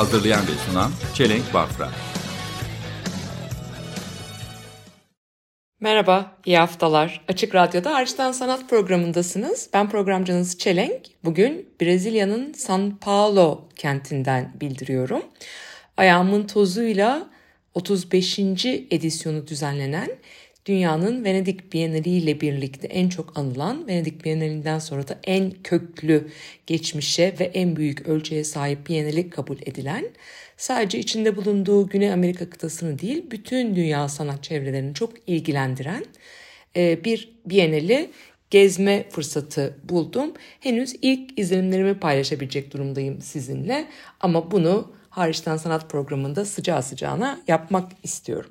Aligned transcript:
Hazırlayan 0.00 0.42
ve 0.42 0.52
sunan 0.66 0.90
Çelenk 1.14 1.54
Bafra. 1.54 1.90
Merhaba, 5.80 6.36
iyi 6.46 6.58
haftalar. 6.58 7.24
Açık 7.28 7.54
Radyo'da 7.54 7.94
Arçtan 7.94 8.32
Sanat 8.32 8.70
programındasınız. 8.70 9.70
Ben 9.74 9.90
programcınız 9.90 10.58
Çelenk. 10.58 11.02
Bugün 11.24 11.68
Brezilya'nın 11.80 12.52
São 12.52 12.98
Paulo 12.98 13.68
kentinden 13.76 14.52
bildiriyorum. 14.60 15.22
Ayağımın 15.96 16.46
tozuyla 16.46 17.30
35. 17.74 18.38
edisyonu 18.66 19.46
düzenlenen 19.46 20.08
dünyanın 20.66 21.24
Venedik 21.24 21.72
Bienali 21.72 22.08
ile 22.08 22.40
birlikte 22.40 22.86
en 22.86 23.08
çok 23.08 23.38
anılan, 23.38 23.86
Venedik 23.88 24.24
Bienalinden 24.24 24.78
sonra 24.78 25.08
da 25.08 25.18
en 25.24 25.50
köklü 25.64 26.28
geçmişe 26.66 27.34
ve 27.40 27.44
en 27.44 27.76
büyük 27.76 28.08
ölçüye 28.08 28.44
sahip 28.44 28.88
Bienali 28.88 29.30
kabul 29.30 29.58
edilen, 29.66 30.10
sadece 30.56 30.98
içinde 30.98 31.36
bulunduğu 31.36 31.88
Güney 31.88 32.12
Amerika 32.12 32.50
kıtasını 32.50 32.98
değil, 32.98 33.30
bütün 33.30 33.76
dünya 33.76 34.08
sanat 34.08 34.42
çevrelerini 34.42 34.94
çok 34.94 35.12
ilgilendiren 35.26 36.04
e, 36.76 37.04
bir 37.04 37.32
Bienali 37.46 38.10
gezme 38.50 39.08
fırsatı 39.10 39.76
buldum. 39.84 40.32
Henüz 40.60 40.94
ilk 41.02 41.38
izlenimlerimi 41.38 41.94
paylaşabilecek 41.94 42.72
durumdayım 42.72 43.22
sizinle 43.22 43.88
ama 44.20 44.50
bunu 44.50 44.92
hariçten 45.10 45.56
sanat 45.56 45.90
programında 45.90 46.44
sıcağı 46.44 46.82
sıcağına 46.82 47.40
yapmak 47.48 47.92
istiyorum. 48.02 48.50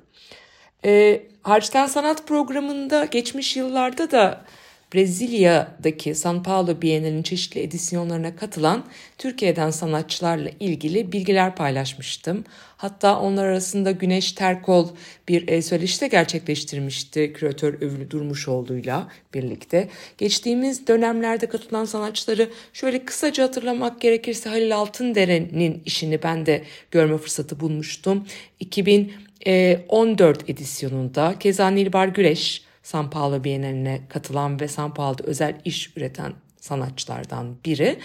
E, 0.84 1.22
Harçtan 1.42 1.86
Sanat 1.86 2.26
programında 2.26 3.04
geçmiş 3.04 3.56
yıllarda 3.56 4.10
da 4.10 4.44
Brezilya'daki 4.94 6.10
São 6.10 6.42
Paulo 6.42 6.82
Bienali'nin 6.82 7.22
çeşitli 7.22 7.60
edisyonlarına 7.60 8.36
katılan 8.36 8.84
Türkiye'den 9.18 9.70
sanatçılarla 9.70 10.50
ilgili 10.60 11.12
bilgiler 11.12 11.56
paylaşmıştım. 11.56 12.44
Hatta 12.76 13.20
onlar 13.20 13.44
arasında 13.46 13.90
Güneş 13.90 14.32
Terkol 14.32 14.88
bir 15.28 15.48
e, 15.48 15.62
söyleşi 15.62 16.00
de 16.00 16.08
gerçekleştirmişti 16.08 17.32
küratör 17.32 17.74
Övülü 17.74 18.10
Durmuşoğlu'yla 18.10 19.08
birlikte. 19.34 19.88
Geçtiğimiz 20.18 20.86
dönemlerde 20.86 21.46
katılan 21.46 21.84
sanatçıları 21.84 22.50
şöyle 22.72 23.04
kısaca 23.04 23.44
hatırlamak 23.44 24.00
gerekirse 24.00 24.50
Halil 24.50 24.76
Altındere'nin 24.76 25.82
işini 25.86 26.22
ben 26.22 26.46
de 26.46 26.62
görme 26.90 27.18
fırsatı 27.18 27.60
bulmuştum. 27.60 28.26
2014 28.60 30.50
edisyonunda 30.50 31.34
Keza 31.40 31.70
Nilbar 31.70 32.08
Güreş 32.08 32.69
São 32.82 33.10
Paulo 33.10 33.44
Bienali'ne 33.44 34.00
katılan 34.08 34.60
ve 34.60 34.64
São 34.64 34.94
Paulo'da 34.94 35.22
özel 35.22 35.60
iş 35.64 35.96
üreten 35.96 36.32
sanatçılardan 36.60 37.56
biri. 37.64 37.98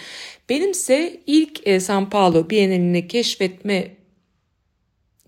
Benimse 0.48 1.20
ilk 1.26 1.66
e, 1.66 1.76
São 1.76 2.10
Paulo 2.10 2.50
Bienalini 2.50 3.08
keşfetme 3.08 3.96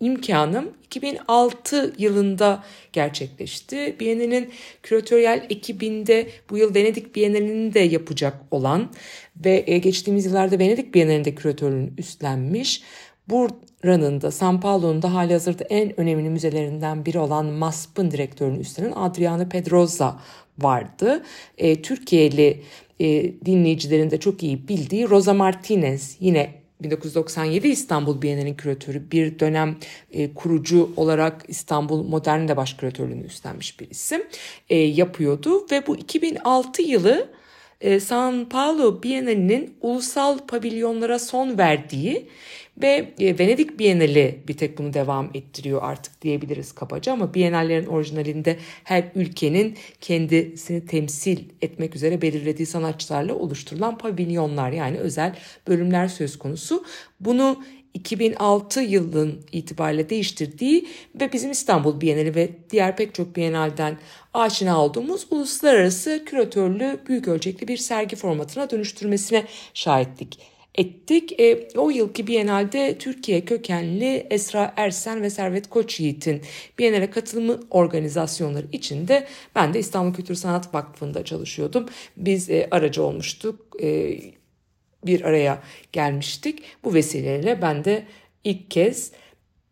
imkanım 0.00 0.72
2006 0.84 1.94
yılında 1.98 2.64
gerçekleşti. 2.92 3.96
Bienalinin 4.00 4.50
küratöryel 4.82 5.46
ekibinde 5.50 6.28
bu 6.50 6.58
yıl 6.58 6.74
Venedik 6.74 7.16
Bienalini 7.16 7.74
de 7.74 7.80
yapacak 7.80 8.34
olan 8.50 8.90
ve 9.44 9.64
e, 9.66 9.78
geçtiğimiz 9.78 10.26
yıllarda 10.26 10.58
Venedik 10.58 10.94
Bienalinde 10.94 11.34
küratörlüğünü 11.34 11.90
üstlenmiş 11.98 12.82
Buranın 13.84 14.20
da 14.20 14.26
São 14.26 14.60
Paulo'nun 14.60 15.02
da 15.02 15.14
hali 15.14 15.32
hazırda 15.32 15.64
en 15.64 16.00
önemli 16.00 16.30
müzelerinden 16.30 17.06
biri 17.06 17.18
olan 17.18 17.46
MASP'ın 17.46 18.10
direktörünü 18.10 18.58
üstlenen 18.58 18.92
Adriano 18.92 19.48
Pedroza 19.48 20.20
vardı. 20.58 21.22
E, 21.58 21.82
Türkiye'li 21.82 22.62
e, 23.00 23.06
dinleyicilerin 23.46 24.10
de 24.10 24.20
çok 24.20 24.42
iyi 24.42 24.68
bildiği 24.68 25.08
Rosa 25.08 25.34
Martinez 25.34 26.16
yine 26.20 26.54
1997 26.82 27.68
İstanbul 27.68 28.22
Bienali'nin 28.22 28.54
küratörü 28.54 29.10
bir 29.10 29.38
dönem 29.38 29.76
e, 30.12 30.34
kurucu 30.34 30.90
olarak 30.96 31.44
İstanbul 31.48 32.08
Modern'de 32.08 32.56
baş 32.56 32.74
küratörlüğünü 32.74 33.24
üstlenmiş 33.24 33.80
bir 33.80 33.90
isim 33.90 34.22
e, 34.68 34.76
yapıyordu 34.76 35.66
ve 35.70 35.86
bu 35.86 35.96
2006 35.96 36.82
yılı 36.82 37.28
e, 37.80 38.00
São 38.00 38.48
Paulo 38.48 39.02
Bienali'nin 39.02 39.76
ulusal 39.80 40.38
pavilyonlara 40.38 41.18
son 41.18 41.58
verdiği 41.58 42.28
ve 42.82 43.14
e, 43.20 43.38
Venedik 43.38 43.78
Bienali 43.78 44.42
bir 44.48 44.56
tek 44.56 44.78
bunu 44.78 44.94
devam 44.94 45.30
ettiriyor 45.34 45.82
artık 45.82 46.22
diyebiliriz 46.22 46.72
kabaca 46.72 47.12
ama 47.12 47.34
Bienallerin 47.34 47.86
orijinalinde 47.86 48.56
her 48.84 49.04
ülkenin 49.14 49.76
kendisini 50.00 50.86
temsil 50.86 51.38
etmek 51.62 51.96
üzere 51.96 52.22
belirlediği 52.22 52.66
sanatçılarla 52.66 53.34
oluşturulan 53.34 53.98
pavilyonlar 53.98 54.70
yani 54.72 54.98
özel 54.98 55.34
bölümler 55.68 56.08
söz 56.08 56.38
konusu. 56.38 56.84
Bunu 57.20 57.62
2006 57.94 58.80
yılın 58.80 59.40
itibariyle 59.52 60.10
değiştirdiği 60.10 60.88
ve 61.20 61.32
bizim 61.32 61.50
İstanbul 61.50 62.00
Bienali 62.00 62.34
ve 62.34 62.50
diğer 62.70 62.96
pek 62.96 63.14
çok 63.14 63.36
Bienalden 63.36 63.98
aşina 64.34 64.84
olduğumuz 64.84 65.26
uluslararası 65.30 66.22
küratörlü 66.26 67.00
büyük 67.08 67.28
ölçekli 67.28 67.68
bir 67.68 67.76
sergi 67.76 68.16
formatına 68.16 68.70
dönüştürmesine 68.70 69.44
şahitlik 69.74 70.57
ettik. 70.78 71.40
E, 71.40 71.68
o 71.76 71.90
yılki 71.90 72.26
Biennale'de 72.26 72.98
Türkiye 72.98 73.44
kökenli 73.44 74.26
Esra 74.30 74.74
Ersen 74.76 75.22
ve 75.22 75.30
Servet 75.30 75.70
Koçyiğit'in 75.70 76.42
Biennale 76.78 77.10
katılımı 77.10 77.60
organizasyonları 77.70 78.66
içinde 78.72 79.26
ben 79.54 79.74
de 79.74 79.78
İstanbul 79.78 80.14
Kültür 80.14 80.34
Sanat 80.34 80.74
Vakfı'nda 80.74 81.24
çalışıyordum. 81.24 81.86
Biz 82.16 82.50
e, 82.50 82.68
aracı 82.70 83.02
olmuştuk. 83.02 83.82
E, 83.82 84.18
bir 85.06 85.24
araya 85.24 85.62
gelmiştik. 85.92 86.62
Bu 86.84 86.94
vesileyle 86.94 87.62
ben 87.62 87.84
de 87.84 88.04
ilk 88.44 88.70
kez 88.70 89.12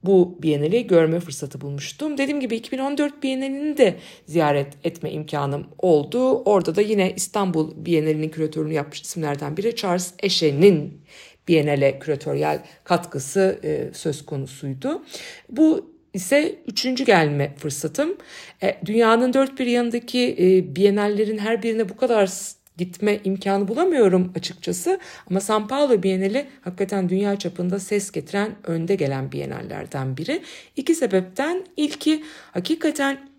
bu 0.07 0.39
Biennale'yi 0.43 0.87
görme 0.87 1.21
fırsatı 1.21 1.61
bulmuştum. 1.61 2.19
Dediğim 2.19 2.41
gibi 2.41 2.57
2014 2.57 3.23
Biennale'ni 3.23 3.77
de 3.77 3.97
ziyaret 4.27 4.73
etme 4.85 5.11
imkanım 5.11 5.67
oldu. 5.79 6.43
Orada 6.43 6.77
da 6.77 6.81
yine 6.81 7.13
İstanbul 7.17 7.73
Biennale'nin 7.77 8.29
küratörünü 8.29 8.73
yapmış 8.73 9.03
isimlerden 9.03 9.57
biri 9.57 9.77
Charles 9.77 10.15
Eşe'nin 10.23 11.01
Biennale 11.49 11.99
küratöryel 11.99 12.63
katkısı 12.85 13.61
e, 13.65 13.95
söz 13.95 14.27
konusuydu. 14.27 15.03
Bu 15.51 15.97
ise 16.15 16.59
üçüncü 16.67 17.05
gelme 17.05 17.55
fırsatım. 17.57 18.17
E, 18.63 18.77
dünyanın 18.87 19.33
dört 19.33 19.59
bir 19.59 19.67
yanındaki 19.67 20.37
e, 20.39 20.77
Biennallerin 20.77 21.39
her 21.39 21.63
birine 21.63 21.89
bu 21.89 21.97
kadar 21.97 22.31
gitme 22.77 23.21
imkanı 23.25 23.69
bulamıyorum 23.69 24.33
açıkçası. 24.37 25.01
Ama 25.31 25.39
São 25.39 25.69
Paulo 25.69 26.03
Bienali 26.03 26.47
hakikaten 26.61 27.09
dünya 27.09 27.39
çapında 27.39 27.79
ses 27.79 28.11
getiren 28.11 28.51
önde 28.65 28.95
gelen 28.95 29.33
bienallerden 29.33 30.17
biri. 30.17 30.43
İki 30.77 30.95
sebepten 30.95 31.65
ilki 31.77 32.25
hakikaten 32.53 33.36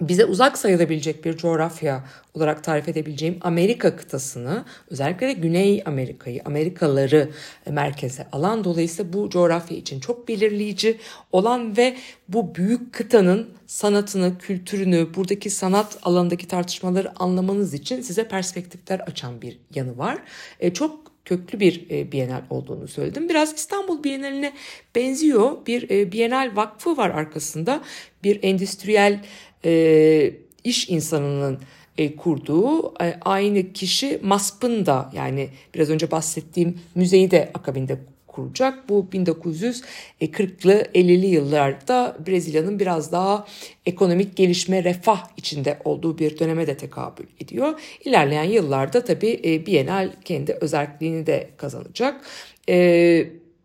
bize 0.00 0.24
uzak 0.24 0.58
sayılabilecek 0.58 1.24
bir 1.24 1.36
coğrafya 1.36 2.04
olarak 2.34 2.64
tarif 2.64 2.88
edebileceğim 2.88 3.38
Amerika 3.40 3.96
kıtasını 3.96 4.64
özellikle 4.90 5.28
de 5.28 5.32
Güney 5.32 5.82
Amerika'yı, 5.86 6.42
Amerikaları 6.44 7.30
merkeze 7.70 8.26
alan 8.32 8.64
dolayısıyla 8.64 9.12
bu 9.12 9.30
coğrafya 9.30 9.76
için 9.76 10.00
çok 10.00 10.28
belirleyici 10.28 10.98
olan 11.32 11.76
ve 11.76 11.96
bu 12.28 12.54
büyük 12.54 12.92
kıtanın 12.92 13.48
sanatını, 13.66 14.38
kültürünü, 14.38 15.14
buradaki 15.14 15.50
sanat 15.50 15.98
alanındaki 16.02 16.48
tartışmaları 16.48 17.12
anlamanız 17.18 17.74
için 17.74 18.00
size 18.00 18.28
perspektifler 18.28 19.00
açan 19.00 19.42
bir 19.42 19.58
yanı 19.74 19.98
var. 19.98 20.18
E, 20.60 20.72
çok 20.72 21.10
köklü 21.24 21.60
bir 21.60 21.90
e, 21.90 22.12
Bienal 22.12 22.42
olduğunu 22.50 22.88
söyledim. 22.88 23.28
Biraz 23.28 23.54
İstanbul 23.54 24.04
Bienaline 24.04 24.52
benziyor. 24.94 25.66
Bir 25.66 25.90
e, 25.90 26.12
Bienal 26.12 26.56
Vakfı 26.56 26.96
var 26.96 27.10
arkasında. 27.10 27.82
Bir 28.24 28.38
endüstriyel 28.42 29.20
e, 29.64 30.32
iş 30.64 30.88
insanının 30.88 31.58
e, 31.98 32.16
kurduğu 32.16 32.94
e, 33.02 33.16
aynı 33.20 33.72
kişi 33.72 34.20
MASP'ın 34.22 34.86
da 34.86 35.10
yani 35.14 35.48
biraz 35.74 35.90
önce 35.90 36.10
bahsettiğim 36.10 36.78
müzeyi 36.94 37.30
de 37.30 37.50
akabinde 37.54 37.98
kuracak. 38.26 38.88
Bu 38.88 39.06
1940'lı 39.12 40.82
50'li 40.94 41.26
yıllarda 41.26 42.16
Brezilya'nın 42.26 42.78
biraz 42.78 43.12
daha 43.12 43.46
ekonomik 43.86 44.36
gelişme, 44.36 44.84
refah 44.84 45.28
içinde 45.36 45.78
olduğu 45.84 46.18
bir 46.18 46.38
döneme 46.38 46.66
de 46.66 46.76
tekabül 46.76 47.26
ediyor. 47.40 47.80
İlerleyen 48.04 48.44
yıllarda 48.44 49.04
tabii 49.04 49.40
e, 49.44 49.66
Bienal 49.66 50.10
kendi 50.24 50.52
özelliğini 50.52 51.26
de 51.26 51.50
kazanacak. 51.56 52.24
E, 52.68 52.76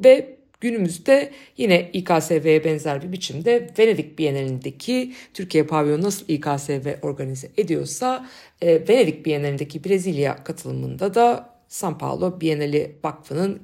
ve 0.03 0.36
günümüzde 0.62 1.31
yine 1.57 1.90
İKSV'ye 1.94 2.63
benzer 2.63 3.02
bir 3.02 3.12
biçimde 3.12 3.69
Venedik 3.80 4.19
Bienalindeki 4.19 5.13
Türkiye 5.34 5.63
pavyonu 5.63 6.04
nasıl 6.04 6.25
İKSV 6.28 6.96
organize 7.02 7.52
ediyorsa 7.57 8.30
e, 8.62 8.88
Venedik 8.88 9.25
Bienalindeki 9.25 9.84
Brezilya 9.84 10.44
katılımında 10.44 11.13
da 11.13 11.56
São 11.69 11.98
Paulo 11.98 12.42
Bienali 12.42 12.96
Vakfı'nın 13.04 13.62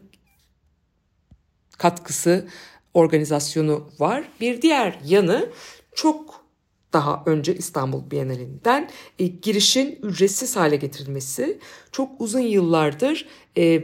katkısı 1.78 2.48
organizasyonu 2.94 3.90
var. 4.00 4.24
Bir 4.42 4.62
diğer 4.62 5.00
yanı 5.06 5.50
çok 5.96 6.46
daha 6.94 7.24
önce 7.26 7.56
İstanbul 7.56 8.12
Bienalinden 8.12 8.90
e, 9.20 9.28
girişin 9.28 10.00
ücretsiz 10.04 10.56
hale 10.56 10.76
getirilmesi. 10.76 11.60
Çok 11.92 12.22
uzun 12.22 12.40
yıllardır 12.40 13.28
e, 13.58 13.84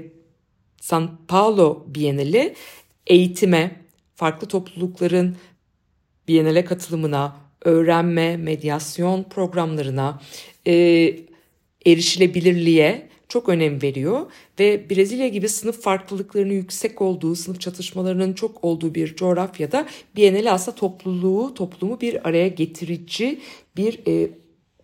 San 0.82 1.18
Paulo 1.28 1.86
Bienali 1.88 2.56
eğitime, 3.08 3.82
farklı 4.16 4.48
toplulukların 4.48 5.36
Bienale 6.28 6.66
katılımına, 6.66 7.38
öğrenme, 7.62 8.38
medyasyon 8.38 9.24
programlarına, 9.24 10.22
e, 10.68 10.74
erişilebilirliğe 11.86 13.10
çok 13.30 13.50
önem 13.50 13.82
veriyor 13.82 14.32
ve 14.60 14.90
Brezilya 14.90 15.28
gibi 15.28 15.50
sınıf 15.50 15.82
farklılıklarının 15.82 16.54
yüksek 16.54 17.02
olduğu, 17.02 17.36
sınıf 17.36 17.62
çatışmalarının 17.62 18.34
çok 18.34 18.64
olduğu 18.64 18.96
bir 18.96 19.16
coğrafyada 19.16 19.88
Biennale 20.16 20.52
aslında 20.52 20.78
topluluğu, 20.78 21.54
toplumu 21.54 22.02
bir 22.02 22.28
araya 22.28 22.48
getirici 22.48 23.40
bir 23.78 24.00
e, 24.08 24.30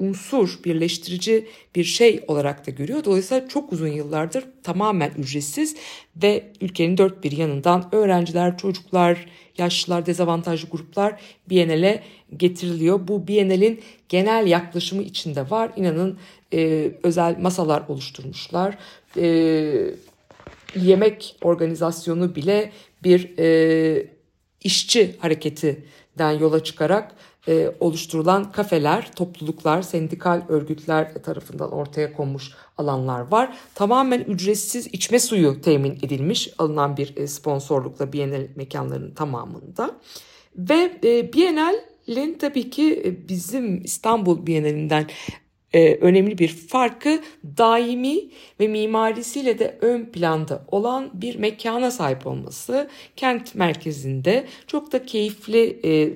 unsur, 0.03 0.59
birleştirici 0.65 1.47
bir 1.75 1.83
şey 1.83 2.23
olarak 2.27 2.67
da 2.67 2.71
görüyor. 2.71 3.03
Dolayısıyla 3.03 3.47
çok 3.47 3.73
uzun 3.73 3.88
yıllardır 3.88 4.45
tamamen 4.63 5.11
ücretsiz 5.17 5.75
ve 6.23 6.51
ülkenin 6.61 6.97
dört 6.97 7.23
bir 7.23 7.31
yanından 7.31 7.95
öğrenciler, 7.95 8.57
çocuklar, 8.57 9.25
yaşlılar, 9.57 10.05
dezavantajlı 10.05 10.69
gruplar 10.69 11.21
Biennale 11.50 12.03
getiriliyor. 12.38 13.07
Bu 13.07 13.27
Biennale'in 13.27 13.81
genel 14.09 14.47
yaklaşımı 14.47 15.03
içinde 15.03 15.50
var. 15.50 15.71
İnanın 15.75 16.19
e, 16.53 16.91
özel 17.03 17.38
masalar 17.39 17.83
oluşturmuşlar. 17.88 18.77
E, 19.17 19.25
yemek 20.75 21.35
organizasyonu 21.41 22.35
bile 22.35 22.71
bir 23.03 23.38
e, 23.39 24.07
işçi 24.63 25.15
hareketinden 25.19 26.31
yola 26.31 26.63
çıkarak 26.63 27.15
e, 27.48 27.72
oluşturulan 27.80 28.51
kafeler, 28.51 29.12
topluluklar, 29.16 29.81
sendikal 29.81 30.42
örgütler 30.50 31.24
tarafından 31.24 31.72
ortaya 31.72 32.13
konmuş 32.13 32.51
alanlar 32.78 33.31
var. 33.31 33.57
Tamamen 33.75 34.19
ücretsiz 34.19 34.88
içme 34.88 35.19
suyu 35.19 35.62
temin 35.62 35.92
edilmiş 35.92 36.50
alınan 36.57 36.98
bir 36.98 37.18
e, 37.18 37.28
sponsorlukla 37.28 38.13
Bienal 38.13 38.48
mekanlarının 38.56 39.13
tamamında. 39.13 39.92
Ve 40.57 41.00
e, 41.04 41.34
Bienal'in 41.34 42.34
tabii 42.34 42.69
ki 42.69 43.04
e, 43.06 43.30
bizim 43.30 43.84
İstanbul 43.84 44.46
Bienalinden 44.46 45.07
e, 45.74 45.96
önemli 45.96 46.38
bir 46.38 46.48
farkı 46.48 47.22
daimi 47.57 48.19
ve 48.60 48.68
mimarisiyle 48.68 49.60
de 49.60 49.78
ön 49.81 50.06
planda 50.06 50.66
olan 50.68 51.10
bir 51.13 51.36
mekana 51.36 51.92
sahip 51.92 52.28
olması. 52.28 52.89
Kent 53.16 53.56
merkezinde 53.56 54.46
çok 54.68 54.92
da 54.92 55.06
keyifli 55.06 55.80
e, 55.86 56.13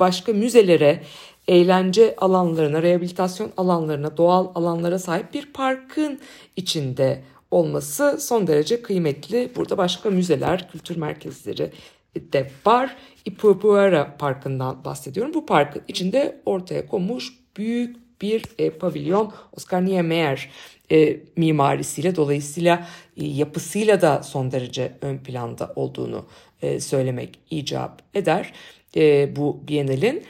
başka 0.00 0.32
müzelere, 0.32 1.02
eğlence 1.48 2.16
alanlarına, 2.16 2.82
rehabilitasyon 2.82 3.52
alanlarına, 3.56 4.16
doğal 4.16 4.48
alanlara 4.54 4.98
sahip 4.98 5.34
bir 5.34 5.52
parkın 5.52 6.20
içinde 6.56 7.22
olması 7.50 8.18
son 8.20 8.46
derece 8.46 8.82
kıymetli. 8.82 9.50
Burada 9.56 9.78
başka 9.78 10.10
müzeler, 10.10 10.70
kültür 10.72 10.96
merkezleri 10.96 11.72
de 12.16 12.50
var. 12.66 12.96
Ipupuera 13.24 14.16
Parkı'ndan 14.18 14.84
bahsediyorum. 14.84 15.34
Bu 15.34 15.46
parkın 15.46 15.82
içinde 15.88 16.40
ortaya 16.46 16.86
konmuş 16.86 17.32
büyük 17.56 17.96
bir 18.22 18.44
e, 18.58 18.70
pavilyon 18.70 19.32
Oscar 19.56 19.84
Niemeyer 19.84 20.50
e, 20.92 21.20
mimarisiyle 21.36 22.16
dolayısıyla 22.16 22.88
e, 23.16 23.24
yapısıyla 23.24 24.00
da 24.00 24.22
son 24.22 24.52
derece 24.52 24.92
ön 25.00 25.18
planda 25.18 25.72
olduğunu 25.76 26.26
e, 26.62 26.80
söylemek 26.80 27.38
icap 27.50 28.02
eder 28.14 28.52
e, 28.98 29.36
bu 29.36 29.68
Biennale'in. 29.68 30.24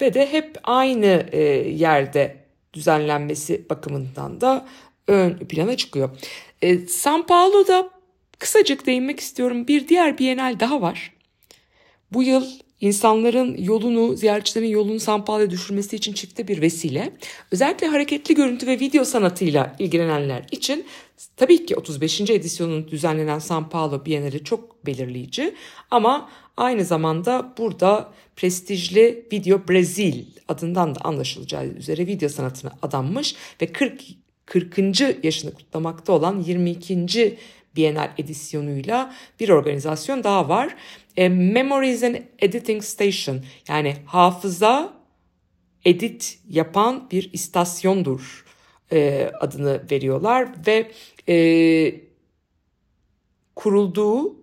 Ve 0.00 0.14
de 0.14 0.32
hep 0.32 0.58
aynı 0.64 1.26
e, 1.32 1.38
yerde 1.68 2.36
düzenlenmesi 2.74 3.68
bakımından 3.70 4.40
da 4.40 4.66
ön 5.06 5.38
plana 5.38 5.76
çıkıyor. 5.76 6.10
E, 6.62 6.78
San 6.78 7.26
Paulo'da 7.26 7.90
kısacık 8.38 8.86
değinmek 8.86 9.20
istiyorum 9.20 9.68
bir 9.68 9.88
diğer 9.88 10.18
Biennale 10.18 10.60
daha 10.60 10.82
var. 10.82 11.12
Bu 12.12 12.22
yıl 12.22 12.46
insanların 12.80 13.56
yolunu, 13.58 14.16
ziyaretçilerin 14.16 14.68
yolunu 14.68 15.00
San 15.00 15.50
düşürmesi 15.50 15.96
için 15.96 16.12
çıktı 16.12 16.48
bir 16.48 16.60
vesile. 16.60 17.12
Özellikle 17.50 17.86
hareketli 17.86 18.34
görüntü 18.34 18.66
ve 18.66 18.80
video 18.80 19.04
sanatıyla 19.04 19.76
ilgilenenler 19.78 20.44
için 20.50 20.86
tabii 21.36 21.66
ki 21.66 21.76
35. 21.76 22.20
edisyonun 22.20 22.88
düzenlenen 22.88 23.38
San 23.38 23.68
Paulo 23.68 24.04
Bienali 24.04 24.44
çok 24.44 24.86
belirleyici 24.86 25.54
ama 25.90 26.30
aynı 26.56 26.84
zamanda 26.84 27.54
burada 27.58 28.12
prestijli 28.36 29.26
Video 29.32 29.68
Brazil 29.68 30.24
adından 30.48 30.94
da 30.94 31.00
anlaşılacağı 31.00 31.66
üzere 31.66 32.06
video 32.06 32.28
sanatına 32.28 32.72
adanmış 32.82 33.34
ve 33.62 33.66
40 33.66 34.02
40. 34.46 35.24
yaşını 35.24 35.54
kutlamakta 35.54 36.12
olan 36.12 36.40
22. 36.40 37.38
Bienal 37.76 38.10
edisyonuyla 38.18 39.14
bir 39.40 39.48
organizasyon 39.48 40.24
daha 40.24 40.48
var. 40.48 40.76
E, 41.16 41.28
Memories 41.28 42.02
and 42.02 42.16
Editing 42.38 42.82
Station 42.82 43.44
yani 43.68 43.96
hafıza 44.06 44.92
edit 45.84 46.38
yapan 46.48 47.10
bir 47.10 47.32
istasyondur 47.32 48.44
e, 48.92 49.30
adını 49.40 49.82
veriyorlar 49.90 50.48
ve 50.66 50.90
e, 51.28 52.00
kurulduğu 53.56 54.36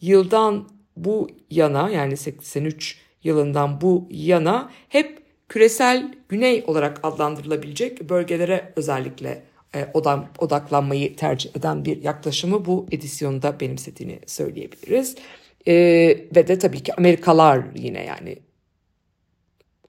yıldan 0.00 0.68
bu 0.96 1.28
yana 1.50 1.90
yani 1.90 2.16
83 2.16 2.98
yılından 3.22 3.80
bu 3.80 4.08
yana 4.10 4.70
hep 4.88 5.22
küresel 5.48 6.14
güney 6.28 6.64
olarak 6.66 7.00
adlandırılabilecek 7.02 8.08
bölgelere 8.08 8.72
özellikle 8.76 9.42
odaklanmayı 10.38 11.16
tercih 11.16 11.56
eden 11.56 11.84
bir 11.84 12.02
yaklaşımı 12.02 12.64
bu 12.64 12.86
edisyonda 12.90 13.60
benimsediğini 13.60 14.18
söyleyebiliriz. 14.26 15.14
E, 15.68 15.74
ve 16.36 16.48
de 16.48 16.58
tabii 16.58 16.82
ki 16.82 16.94
Amerikalar 16.94 17.64
yine 17.74 18.04
yani 18.04 18.38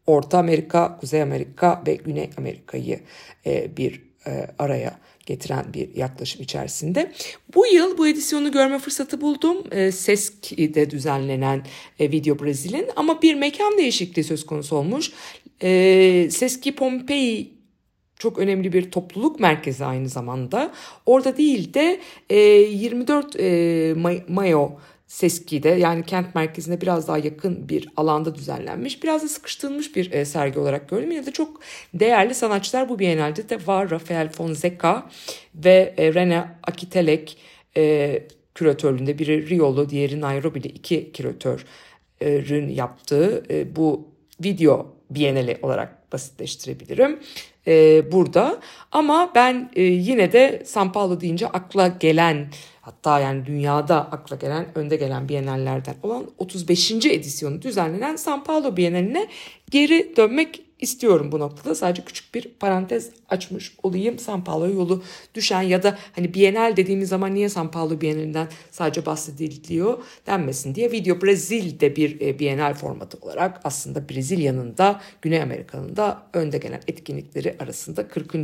Orta 0.07 0.37
Amerika, 0.37 0.97
Kuzey 0.97 1.21
Amerika 1.21 1.83
ve 1.87 1.95
Güney 1.95 2.29
Amerika'yı 2.37 2.99
e, 3.45 3.77
bir 3.77 4.01
e, 4.27 4.47
araya 4.59 4.99
getiren 5.25 5.65
bir 5.73 5.95
yaklaşım 5.95 6.41
içerisinde. 6.41 7.11
Bu 7.55 7.67
yıl 7.67 7.97
bu 7.97 8.07
edisyonu 8.07 8.51
görme 8.51 8.79
fırsatı 8.79 9.21
buldum. 9.21 9.57
E, 9.71 9.91
SESK'de 9.91 10.89
düzenlenen 10.89 11.63
e, 11.99 12.11
Video 12.11 12.39
Brazil'in 12.39 12.87
ama 12.95 13.21
bir 13.21 13.35
mekan 13.35 13.77
değişikliği 13.77 14.23
söz 14.23 14.45
konusu 14.45 14.75
olmuş. 14.75 15.11
E, 15.63 16.27
Seski 16.31 16.75
Pompei 16.75 17.56
çok 18.19 18.39
önemli 18.39 18.73
bir 18.73 18.91
topluluk 18.91 19.39
merkezi 19.39 19.85
aynı 19.85 20.09
zamanda. 20.09 20.71
Orada 21.05 21.37
değil 21.37 21.73
de 21.73 21.99
e, 22.29 22.37
24 22.37 23.35
e, 23.39 23.95
Mayo 24.27 24.71
Seski'de 25.07 25.69
yani 25.69 26.03
kent 26.03 26.35
merkezine 26.35 26.81
biraz 26.81 27.07
daha 27.07 27.17
yakın 27.17 27.69
bir 27.69 27.89
alanda 27.97 28.35
düzenlenmiş. 28.35 29.03
Biraz 29.03 29.23
da 29.23 29.27
sıkıştırılmış 29.27 29.95
bir 29.95 30.11
e, 30.11 30.25
sergi 30.25 30.59
olarak 30.59 30.89
gördüm. 30.89 31.11
Yine 31.11 31.25
de 31.25 31.31
çok 31.31 31.61
değerli 31.93 32.35
sanatçılar 32.35 32.89
bu 32.89 32.99
Biennale'de 32.99 33.49
de 33.49 33.67
var. 33.67 33.89
Rafael 33.89 34.31
Fonseca 34.31 35.05
ve 35.55 35.93
e, 35.97 36.13
Rene 36.13 36.47
Akitelek 36.63 37.37
e, 37.77 38.23
küratörlüğünde 38.55 39.19
biri 39.19 39.49
Riolu, 39.49 39.89
diğeri 39.89 40.21
Nairobi'de 40.21 40.69
iki 40.69 41.11
küratörün 41.11 42.69
yaptığı 42.69 43.43
e, 43.49 43.75
bu 43.75 44.07
video 44.43 44.97
Biennale 45.09 45.59
olarak 45.61 46.11
basitleştirebilirim 46.11 47.19
e, 47.67 48.03
burada. 48.11 48.59
Ama 48.91 49.31
ben 49.35 49.69
e, 49.75 49.83
yine 49.83 50.31
de 50.31 50.63
San 50.65 50.91
Paulo 50.91 51.21
deyince 51.21 51.47
akla 51.47 51.87
gelen 51.87 52.47
hatta 52.81 53.19
yani 53.19 53.45
dünyada 53.45 53.95
akla 54.11 54.35
gelen 54.35 54.65
önde 54.75 54.95
gelen 54.95 55.29
Biennallerden 55.29 55.95
olan 56.03 56.25
35. 56.37 56.91
edisyonu 56.91 57.61
düzenlenen 57.61 58.15
San 58.15 58.43
Paulo 58.43 58.77
Biennaline 58.77 59.27
geri 59.71 60.13
dönmek 60.17 60.66
istiyorum 60.79 61.31
bu 61.31 61.39
noktada. 61.39 61.75
Sadece 61.75 62.03
küçük 62.05 62.35
bir 62.35 62.49
parantez 62.59 63.09
açmış 63.29 63.75
olayım. 63.83 64.19
San 64.19 64.43
Paulo 64.43 64.67
yolu 64.67 65.03
düşen 65.35 65.61
ya 65.61 65.83
da 65.83 65.97
hani 66.11 66.33
Bienal 66.33 66.77
dediğimiz 66.77 67.09
zaman 67.09 67.35
niye 67.35 67.49
San 67.49 67.71
Paulo 67.71 68.01
Bienalinden 68.01 68.47
sadece 68.71 69.05
bahsediliyor 69.05 69.97
denmesin 70.27 70.75
diye 70.75 70.91
Video 70.91 71.21
Brazil'de 71.21 71.95
bir 71.95 72.21
e, 72.21 72.39
Bienal 72.39 72.73
formatı 72.73 73.17
olarak 73.21 73.61
aslında 73.63 74.09
Brezilya'nın 74.09 74.77
da 74.77 75.01
Güney 75.21 75.41
Amerika'nın 75.41 75.95
da 75.95 76.23
önde 76.33 76.57
gelen 76.57 76.81
etkinlikleri 76.87 77.55
arasında 77.59 78.07
40. 78.07 78.35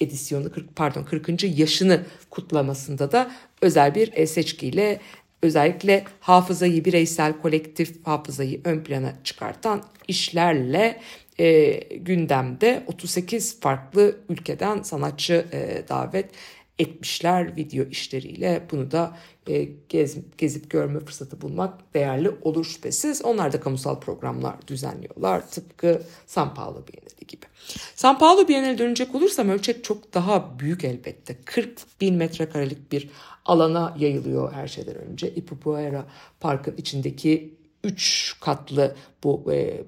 edisyonu 0.00 0.52
40 0.52 0.76
pardon 0.76 1.02
40. 1.02 1.58
yaşını 1.58 2.00
kutlamasında 2.30 3.12
da 3.12 3.30
özel 3.62 3.94
bir 3.94 4.12
e, 4.12 4.26
seçkiyle 4.26 5.00
özellikle 5.42 6.04
hafızayı 6.20 6.84
bireysel 6.84 7.40
kolektif 7.42 8.06
hafızayı 8.06 8.60
ön 8.64 8.84
plana 8.84 9.12
çıkartan 9.24 9.82
işlerle 10.08 11.00
e, 11.38 11.72
gündemde 11.96 12.84
38 12.86 13.60
farklı 13.60 14.16
ülkeden 14.28 14.82
sanatçı 14.82 15.46
e, 15.52 15.88
davet 15.88 16.30
etmişler 16.78 17.56
video 17.56 17.84
işleriyle. 17.84 18.62
Bunu 18.70 18.90
da 18.90 19.16
e, 19.48 19.68
gez, 19.88 20.16
gezip 20.38 20.70
görme 20.70 21.00
fırsatı 21.00 21.40
bulmak 21.40 21.94
değerli 21.94 22.30
olur 22.42 22.64
şüphesiz. 22.64 23.22
Onlar 23.24 23.52
da 23.52 23.60
kamusal 23.60 24.00
programlar 24.00 24.68
düzenliyorlar 24.68 25.50
tıpkı 25.50 26.02
San 26.26 26.54
Paulo 26.54 26.84
Bienali 26.86 27.26
gibi. 27.28 27.46
San 27.94 28.18
Paulo 28.18 28.48
Bienali 28.48 28.78
dönecek 28.78 29.14
olursam 29.14 29.48
ölçek 29.48 29.84
çok 29.84 30.14
daha 30.14 30.58
büyük 30.58 30.84
elbette. 30.84 31.36
40 31.44 32.00
bin 32.00 32.14
metrekarelik 32.14 32.92
bir 32.92 33.10
alana 33.44 33.96
yayılıyor 33.98 34.52
her 34.52 34.68
şeyden 34.68 34.96
önce. 34.96 35.30
Ipupuera 35.34 36.06
Park'ın 36.40 36.76
içindeki 36.76 37.54
3 37.84 38.36
katlı 38.40 38.96
bu 39.24 39.52
e, 39.52 39.84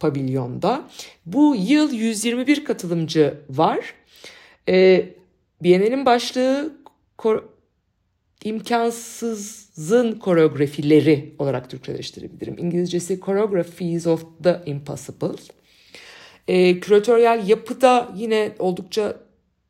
pavilyonda. 0.00 0.88
Bu 1.26 1.56
yıl 1.58 1.92
121 1.92 2.64
katılımcı 2.64 3.40
var. 3.50 3.94
E, 4.68 5.08
Biennial'in 5.62 6.06
başlığı 6.06 6.72
kor- 7.18 7.44
imkansızın 8.44 10.12
koreografileri 10.12 11.34
olarak 11.38 11.70
Türkçeleştirebilirim. 11.70 12.58
İngilizcesi 12.58 13.20
Choreographies 13.20 14.06
of 14.06 14.24
the 14.42 14.62
Impossible. 14.66 15.36
E, 16.48 16.80
küratöryel 16.80 17.48
yapıda 17.48 18.12
yine 18.16 18.52
oldukça 18.58 19.16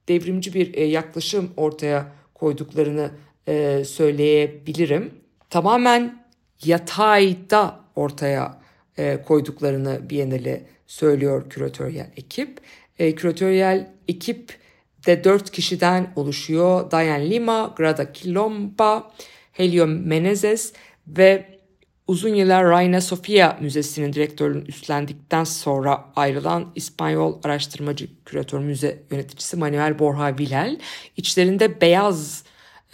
devrimci 0.08 0.54
bir 0.54 0.74
e, 0.74 0.84
yaklaşım 0.84 1.50
ortaya 1.56 2.12
koyduklarını 2.34 3.10
e, 3.48 3.84
söyleyebilirim. 3.84 5.10
Tamamen 5.50 6.24
yatayda 6.64 7.80
ortaya 7.96 8.59
e, 9.00 9.22
koyduklarını 9.22 10.10
Biennale 10.10 10.62
söylüyor 10.86 11.50
küratöryel 11.50 12.10
ekip. 12.16 12.60
E, 12.98 13.14
küratöryel 13.14 13.90
ekip 14.08 14.58
de 15.06 15.24
dört 15.24 15.50
kişiden 15.50 16.12
oluşuyor. 16.16 16.90
Diane 16.90 17.30
Lima, 17.30 17.74
Grada 17.76 18.12
Quilomba, 18.12 19.12
Helio 19.52 19.86
Menezes 19.86 20.72
ve 21.06 21.58
uzun 22.06 22.34
yıllar 22.34 22.78
Reina 22.78 23.00
Sofia 23.00 23.58
Müzesi'nin 23.60 24.12
direktörlüğünü 24.12 24.68
üstlendikten 24.68 25.44
sonra 25.44 26.04
ayrılan 26.16 26.72
İspanyol 26.74 27.38
araştırmacı, 27.44 28.08
küratör, 28.24 28.58
müze 28.58 29.02
yöneticisi 29.10 29.56
Manuel 29.56 29.98
Borja 29.98 30.38
Vilel. 30.38 30.78
İçlerinde 31.16 31.80
beyaz 31.80 32.44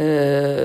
e, 0.00 0.56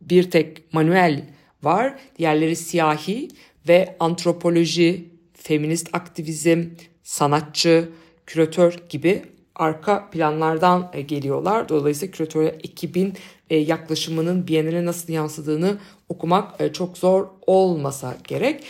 bir 0.00 0.30
tek 0.30 0.74
Manuel 0.74 1.24
var. 1.62 1.98
Diğerleri 2.18 2.56
siyahi 2.56 3.28
ve 3.68 3.96
antropoloji, 4.00 5.10
feminist 5.34 5.94
aktivizm, 5.94 6.64
sanatçı, 7.02 7.88
küratör 8.26 8.78
gibi 8.88 9.22
arka 9.54 10.10
planlardan 10.10 10.90
e, 10.92 11.00
geliyorlar. 11.02 11.68
Dolayısıyla 11.68 12.12
küratör 12.12 12.44
ekibin 12.44 13.14
e, 13.50 13.56
yaklaşımının 13.56 14.46
Biennale 14.46 14.84
nasıl 14.84 15.12
yansıdığını 15.12 15.78
okumak 16.08 16.60
e, 16.60 16.72
çok 16.72 16.98
zor 16.98 17.26
olmasa 17.46 18.16
gerek. 18.24 18.64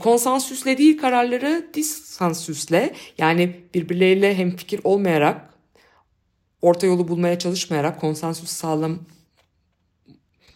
Konsensüsle 0.00 0.78
değil 0.78 0.98
kararları 0.98 1.70
disansüsle 1.74 2.94
yani 3.18 3.60
birbirleriyle 3.74 4.34
hemfikir 4.34 4.80
olmayarak 4.84 5.54
orta 6.62 6.86
yolu 6.86 7.08
bulmaya 7.08 7.38
çalışmayarak 7.38 8.00
konsensüs 8.00 8.50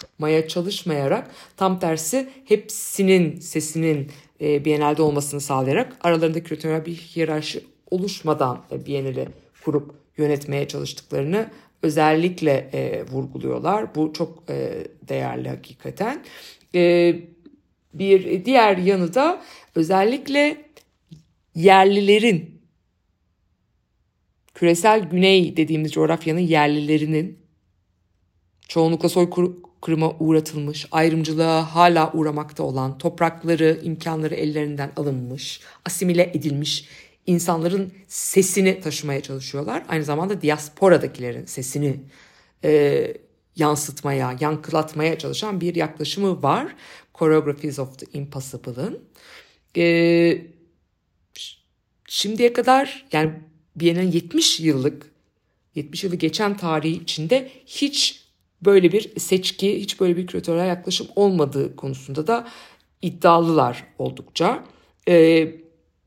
sağlamaya 0.05 0.49
çalışmayarak 0.49 1.31
tam 1.57 1.79
tersi 1.81 2.29
hepsinin 2.45 3.41
sesinin 3.41 4.11
e, 4.41 4.65
Biennale'de 4.65 5.03
olmasını 5.03 5.41
sağlayarak 5.41 5.97
aralarında 6.01 6.43
küratörel 6.43 6.87
bir 6.87 6.95
hiyerarşi 6.95 7.65
oluşmadan 7.91 8.65
e, 8.73 8.87
Biennale 8.87 9.29
kurup 9.65 9.95
yönetmeye 10.17 10.69
çalıştıklarını 10.69 11.51
özellikle 11.83 12.71
e, 12.73 13.07
vurguluyorlar. 13.07 13.95
Bu 13.95 14.13
çok 14.13 14.51
e, 14.51 14.87
değerli 15.09 15.49
hakikaten. 15.49 16.25
E, 16.75 17.15
bir 17.95 18.45
diğer 18.45 18.77
yanı 18.77 19.15
da 19.15 19.43
özellikle 19.75 20.65
yerlilerin 21.55 22.61
küresel 24.55 25.01
güney 25.01 25.57
dediğimiz 25.57 25.93
coğrafyanın 25.93 26.41
yerlilerinin 26.41 27.39
çoğunlukla 28.69 29.09
soykırıma 29.85 30.17
uğratılmış, 30.19 30.87
ayrımcılığa 30.91 31.75
hala 31.75 32.13
uğramakta 32.13 32.63
olan, 32.63 32.99
toprakları, 32.99 33.81
imkanları 33.83 34.35
ellerinden 34.35 34.93
alınmış, 34.97 35.61
asimile 35.85 36.31
edilmiş 36.35 36.89
insanların 37.27 37.93
sesini 38.09 38.81
taşımaya 38.81 39.23
çalışıyorlar. 39.23 39.83
Aynı 39.89 40.05
zamanda 40.05 40.43
diasporadakilerin 40.43 41.45
sesini 41.45 42.01
e, 42.65 43.15
yansıtmaya, 43.57 44.37
yankılatmaya 44.41 45.19
çalışan 45.19 45.61
bir 45.61 45.75
yaklaşımı 45.75 46.43
var. 46.43 46.75
Choreographies 47.19 47.79
of 47.79 47.99
the 47.99 48.07
Impossible'ın. 48.13 49.01
E, 49.77 50.47
şimdiye 52.09 52.53
kadar 52.53 53.07
yani 53.13 53.33
Biennale'nin 53.77 54.13
70 54.13 54.61
yıllık 54.61 55.11
70 55.75 56.05
yılı 56.05 56.17
geçen 56.17 56.57
tarihi 56.57 57.03
içinde 57.03 57.51
hiç 57.67 58.24
böyle 58.63 58.93
bir 58.93 59.21
seçki, 59.21 59.81
hiç 59.81 60.01
böyle 60.01 60.17
bir 60.17 60.27
küratöryel 60.27 60.69
yaklaşım 60.69 61.07
olmadığı 61.17 61.77
konusunda 61.77 62.27
da 62.27 62.49
iddialılar 63.03 63.85
oldukça. 63.99 64.65
Ee, 65.09 65.55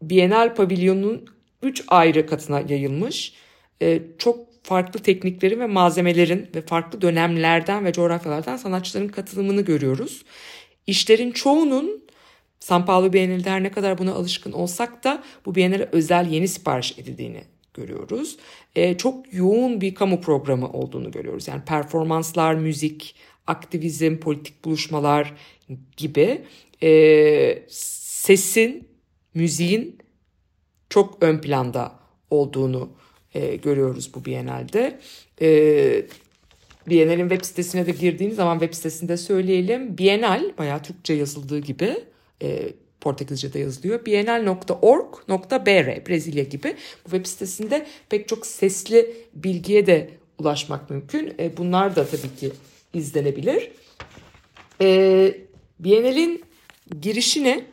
Bienal 0.01 0.55
pavilyonunun 0.55 1.25
3 1.61 1.83
ayrı 1.87 2.27
katına 2.27 2.59
yayılmış. 2.59 3.33
E, 3.81 4.01
çok 4.17 4.63
farklı 4.63 4.99
tekniklerin 4.99 5.59
ve 5.59 5.67
malzemelerin 5.67 6.49
ve 6.55 6.61
farklı 6.61 7.01
dönemlerden 7.01 7.85
ve 7.85 7.93
coğrafyalardan 7.93 8.57
sanatçıların 8.57 9.07
katılımını 9.07 9.61
görüyoruz. 9.61 10.23
İşlerin 10.87 11.31
çoğunun 11.31 12.03
San 12.59 12.85
Paulo 12.85 13.13
Bienali'de 13.13 13.49
her 13.49 13.63
ne 13.63 13.71
kadar 13.71 13.97
buna 13.97 14.13
alışkın 14.13 14.51
olsak 14.51 15.03
da 15.03 15.23
bu 15.45 15.55
Biennale 15.55 15.89
özel 15.91 16.27
yeni 16.31 16.47
sipariş 16.47 16.99
edildiğini 16.99 17.43
görüyoruz. 17.77 18.37
E, 18.75 18.97
çok 18.97 19.33
yoğun 19.33 19.81
bir 19.81 19.95
kamu 19.95 20.21
programı 20.21 20.71
olduğunu 20.71 21.11
görüyoruz. 21.11 21.47
Yani 21.47 21.61
performanslar, 21.65 22.55
müzik, 22.55 23.15
aktivizm, 23.47 24.17
politik 24.17 24.65
buluşmalar 24.65 25.33
gibi 25.97 26.41
e, 26.83 27.63
sesin 27.69 28.87
müziğin 29.33 29.97
çok 30.89 31.23
ön 31.23 31.41
planda 31.41 31.99
olduğunu 32.29 32.89
e, 33.33 33.55
görüyoruz 33.55 34.13
bu 34.15 34.25
Biennale'de. 34.25 34.99
E, 35.41 36.05
Biennale'in 36.89 37.29
web 37.29 37.45
sitesine 37.45 37.85
de 37.85 37.91
girdiğiniz 37.91 38.35
zaman 38.35 38.59
web 38.59 38.73
sitesinde 38.73 39.17
söyleyelim. 39.17 39.97
Biennale 39.97 40.57
bayağı 40.57 40.83
Türkçe 40.83 41.13
yazıldığı 41.13 41.59
gibi 41.59 41.97
e, 42.41 42.69
Portekizce'de 43.01 43.59
yazılıyor. 43.59 44.05
bienal.org.br 44.05 46.07
Brezilya 46.07 46.43
gibi. 46.43 46.75
Bu 47.05 47.09
web 47.09 47.25
sitesinde 47.25 47.87
pek 48.09 48.27
çok 48.27 48.45
sesli 48.45 49.15
bilgiye 49.33 49.85
de 49.85 50.09
ulaşmak 50.39 50.89
mümkün. 50.89 51.35
E, 51.39 51.57
bunlar 51.57 51.95
da 51.95 52.05
tabii 52.05 52.35
ki 52.35 52.51
izlenebilir. 52.93 53.71
E, 54.81 55.37
Biennale'in 55.79 56.43
girişine 57.01 57.65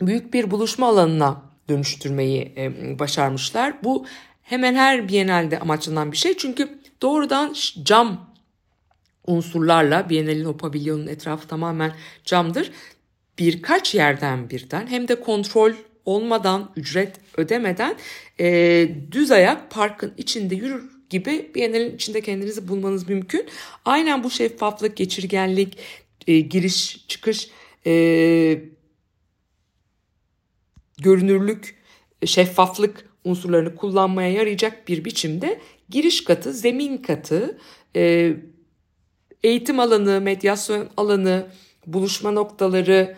büyük 0.00 0.34
bir 0.34 0.50
buluşma 0.50 0.88
alanına 0.88 1.42
dönüştürmeyi 1.68 2.52
e, 2.56 2.98
başarmışlar. 2.98 3.84
Bu 3.84 4.06
hemen 4.42 4.74
her 4.74 5.08
Biennale'de 5.08 5.58
amaçlanan 5.58 6.12
bir 6.12 6.16
şey. 6.16 6.36
Çünkü 6.36 6.78
doğrudan 7.02 7.54
cam 7.82 8.35
unsurlarla 9.26 10.10
Biennale'in 10.10 10.44
o 10.44 10.56
pavilyonun 10.56 11.06
etrafı 11.06 11.48
tamamen 11.48 11.92
camdır. 12.24 12.72
Birkaç 13.38 13.94
yerden 13.94 14.50
birden 14.50 14.86
hem 14.86 15.08
de 15.08 15.20
kontrol 15.20 15.72
olmadan, 16.04 16.72
ücret 16.76 17.16
ödemeden 17.36 17.96
e, 18.40 18.88
düz 19.12 19.30
ayak 19.30 19.70
parkın 19.70 20.14
içinde 20.16 20.54
yürür 20.54 20.84
gibi 21.10 21.50
Biennale'in 21.54 21.94
içinde 21.94 22.20
kendinizi 22.20 22.68
bulmanız 22.68 23.08
mümkün. 23.08 23.46
Aynen 23.84 24.24
bu 24.24 24.30
şeffaflık, 24.30 24.96
geçirgenlik, 24.96 25.78
e, 26.26 26.40
giriş, 26.40 27.06
çıkış, 27.08 27.50
e, 27.86 28.60
görünürlük, 30.98 31.76
şeffaflık 32.26 33.08
unsurlarını 33.24 33.74
kullanmaya 33.74 34.32
yarayacak 34.32 34.88
bir 34.88 35.04
biçimde 35.04 35.60
giriş 35.90 36.24
katı, 36.24 36.52
zemin 36.52 36.98
katı, 36.98 37.58
e, 37.96 38.32
eğitim 39.46 39.80
alanı, 39.80 40.20
medyasyon 40.20 40.88
alanı, 40.96 41.46
buluşma 41.86 42.30
noktaları 42.30 43.16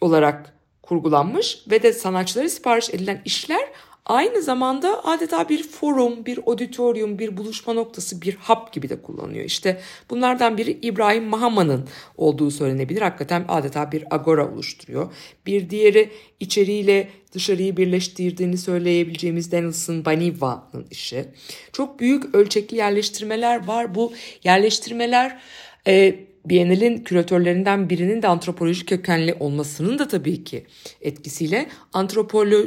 olarak 0.00 0.56
kurgulanmış 0.82 1.64
ve 1.70 1.82
de 1.82 1.92
sanatçılara 1.92 2.48
sipariş 2.48 2.90
edilen 2.90 3.22
işler 3.24 3.68
aynı 4.06 4.42
zamanda 4.42 5.04
adeta 5.04 5.48
bir 5.48 5.62
forum, 5.62 6.26
bir 6.26 6.40
auditorium, 6.46 7.18
bir 7.18 7.36
buluşma 7.36 7.72
noktası, 7.72 8.22
bir 8.22 8.34
hub 8.34 8.72
gibi 8.72 8.88
de 8.88 9.02
kullanıyor. 9.02 9.44
İşte 9.44 9.80
bunlardan 10.10 10.58
biri 10.58 10.78
İbrahim 10.82 11.24
Mahama'nın 11.24 11.88
olduğu 12.16 12.50
söylenebilir. 12.50 13.02
Hakikaten 13.02 13.44
adeta 13.48 13.92
bir 13.92 14.14
agora 14.14 14.52
oluşturuyor. 14.52 15.12
Bir 15.46 15.70
diğeri 15.70 16.10
içeriğiyle 16.40 17.08
dışarıyı 17.32 17.76
birleştirdiğini 17.76 18.58
söyleyebileceğimiz 18.58 19.52
Danielson 19.52 20.04
Baniva'nın 20.04 20.86
işi. 20.90 21.24
Çok 21.72 22.00
büyük 22.00 22.34
ölçekli 22.34 22.76
yerleştirmeler 22.76 23.66
var. 23.66 23.94
Bu 23.94 24.12
yerleştirmeler 24.44 25.38
e, 25.86 26.14
Biennale'in 26.44 26.98
küratörlerinden 26.98 27.90
birinin 27.90 28.22
de 28.22 28.28
antropolojik 28.28 28.88
kökenli 28.88 29.34
olmasının 29.40 29.98
da 29.98 30.08
tabii 30.08 30.44
ki 30.44 30.66
etkisiyle 31.00 31.66
antropolo 31.92 32.66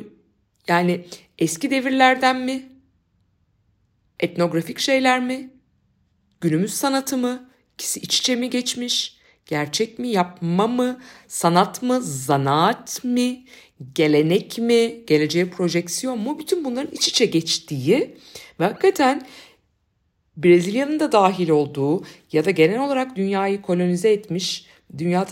yani 0.67 1.05
eski 1.37 1.71
devirlerden 1.71 2.41
mi? 2.41 2.69
Etnografik 4.19 4.79
şeyler 4.79 5.19
mi? 5.19 5.49
Günümüz 6.41 6.73
sanatı 6.73 7.17
mı? 7.17 7.49
İkisi 7.73 7.99
iç 7.99 8.19
içe 8.19 8.35
mi 8.35 8.49
geçmiş? 8.49 9.17
Gerçek 9.45 9.99
mi? 9.99 10.07
Yapma 10.07 10.67
mı? 10.67 10.99
Sanat 11.27 11.81
mı? 11.81 12.01
Zanaat 12.01 13.03
mi? 13.03 13.45
Gelenek 13.93 14.57
mi? 14.57 15.05
Geleceğe 15.07 15.49
projeksiyon 15.49 16.19
mu? 16.19 16.39
Bütün 16.39 16.65
bunların 16.65 16.91
iç 16.91 17.07
içe 17.07 17.25
geçtiği 17.25 18.17
ve 18.59 18.63
hakikaten 18.63 19.27
Brezilya'nın 20.37 20.99
da 20.99 21.11
dahil 21.11 21.49
olduğu 21.49 22.03
ya 22.31 22.45
da 22.45 22.51
genel 22.51 22.79
olarak 22.79 23.15
dünyayı 23.15 23.61
kolonize 23.61 24.11
etmiş, 24.11 24.65
dünya 24.97 25.27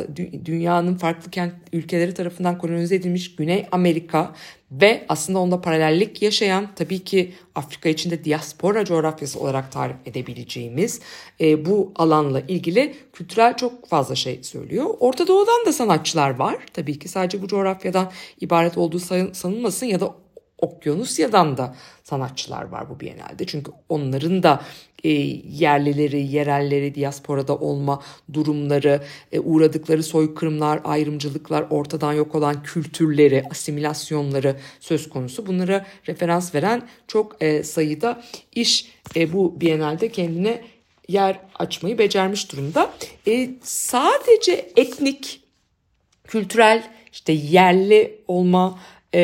dünyanın 0.46 0.96
farklı 0.96 1.32
kent 1.32 1.54
ülkeleri 1.74 2.14
tarafından 2.14 2.58
kolonize 2.58 2.96
edilmiş 2.96 3.36
Güney 3.36 3.68
Amerika 3.72 4.36
ve 4.72 5.06
aslında 5.10 5.40
onda 5.40 5.62
paralellik 5.62 6.22
yaşayan 6.22 6.68
tabii 6.76 7.00
ki 7.00 7.34
Afrika 7.56 7.90
içinde 7.90 8.24
diaspora 8.24 8.86
coğrafyası 8.86 9.40
olarak 9.40 9.72
tarif 9.72 9.96
edebileceğimiz 10.06 11.02
e, 11.42 11.66
bu 11.66 11.92
alanla 11.96 12.42
ilgili 12.42 12.96
kültürel 13.14 13.58
çok 13.58 13.88
fazla 13.88 14.16
şey 14.16 14.44
söylüyor. 14.44 14.86
Orta 15.00 15.28
Doğu'dan 15.28 15.66
da 15.66 15.74
sanatçılar 15.74 16.30
var. 16.30 16.56
Tabii 16.74 17.00
ki 17.00 17.08
sadece 17.08 17.42
bu 17.42 17.48
coğrafyadan 17.48 18.12
ibaret 18.42 18.78
olduğu 18.78 19.00
sanılmasın 19.34 19.86
ya 19.86 20.00
da 20.00 20.16
Okyanusya'dan 20.64 21.58
da 21.58 21.76
sanatçılar 22.04 22.64
var 22.64 22.90
bu 22.90 23.00
Biennale'de. 23.00 23.46
Çünkü 23.46 23.72
onların 23.90 24.44
da 24.44 24.62
e, 25.04 25.10
yerlileri, 25.50 26.28
yerelleri, 26.28 26.96
diasporada 26.96 27.56
olma 27.56 28.04
durumları, 28.34 29.02
e, 29.32 29.40
uğradıkları 29.40 30.04
soykırımlar, 30.04 30.80
ayrımcılıklar, 30.84 31.66
ortadan 31.70 32.14
yok 32.14 32.36
olan 32.36 32.64
kültürleri, 32.64 33.44
asimilasyonları 33.52 34.56
söz 34.80 35.10
konusu. 35.10 35.48
Bunlara 35.48 35.86
referans 36.08 36.56
veren 36.56 36.88
çok 37.08 37.44
e, 37.44 37.64
sayıda 37.64 38.24
iş 38.56 38.88
e, 39.16 39.34
bu 39.34 39.62
Biennale'de 39.62 40.10
kendine 40.10 40.62
yer 41.08 41.40
açmayı 41.60 41.98
becermiş 41.98 42.52
durumda. 42.52 42.94
E, 43.28 43.50
sadece 43.64 44.70
etnik, 44.76 45.42
kültürel, 46.24 46.84
işte 47.12 47.34
yerli 47.34 48.22
olma, 48.28 48.80
e, 49.14 49.20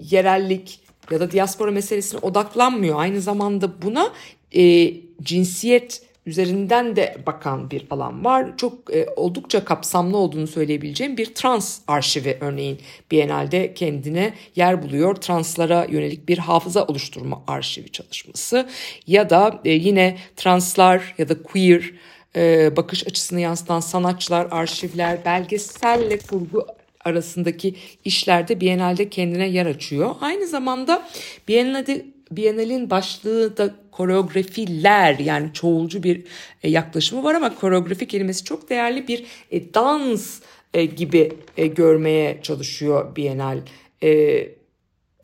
yerellik 0.00 0.80
ya 1.10 1.20
da 1.20 1.30
diaspora 1.30 1.70
meselesine 1.70 2.20
odaklanmıyor. 2.20 3.00
Aynı 3.00 3.20
zamanda 3.20 3.82
buna 3.82 4.12
e, 4.56 4.94
cinsiyet 5.22 6.02
üzerinden 6.28 6.96
de 6.96 7.16
bakan 7.26 7.70
bir 7.70 7.86
alan 7.90 8.24
var. 8.24 8.56
Çok 8.56 8.94
e, 8.94 9.06
oldukça 9.16 9.64
kapsamlı 9.64 10.16
olduğunu 10.16 10.46
söyleyebileceğim 10.46 11.16
bir 11.16 11.34
trans 11.34 11.80
arşivi 11.86 12.38
örneğin 12.40 12.78
Biennale'de 13.10 13.74
kendine 13.74 14.34
yer 14.56 14.82
buluyor. 14.82 15.14
Translara 15.14 15.84
yönelik 15.84 16.28
bir 16.28 16.38
hafıza 16.38 16.84
oluşturma 16.84 17.42
arşivi 17.46 17.92
çalışması 17.92 18.68
ya 19.06 19.30
da 19.30 19.60
e, 19.64 19.70
yine 19.70 20.16
translar 20.36 21.14
ya 21.18 21.28
da 21.28 21.42
queer 21.42 21.92
e, 22.36 22.76
bakış 22.76 23.06
açısını 23.06 23.40
yansıtan 23.40 23.80
sanatçılar, 23.80 24.48
arşivler, 24.50 25.24
belgeselle 25.24 26.18
kurgu 26.18 26.66
arasındaki 27.08 27.74
işlerde 28.04 28.60
Biennale'de 28.60 29.08
kendine 29.08 29.48
yer 29.48 29.66
açıyor. 29.66 30.14
Aynı 30.20 30.46
zamanda 30.46 31.08
Biennale'de 31.48 32.06
Biennale'in 32.30 32.90
başlığı 32.90 33.56
da 33.56 33.74
koreografiler 33.90 35.18
yani 35.18 35.50
çoğulcu 35.52 36.02
bir 36.02 36.24
e, 36.62 36.70
yaklaşımı 36.70 37.22
var 37.22 37.34
ama 37.34 37.54
koreografi 37.54 38.06
kelimesi 38.06 38.44
çok 38.44 38.70
değerli 38.70 39.08
bir 39.08 39.24
e, 39.50 39.74
dans 39.74 40.40
e, 40.74 40.84
gibi 40.84 41.32
görmeye 41.56 42.40
çalışıyor 42.42 43.16
Biennale. 43.16 43.60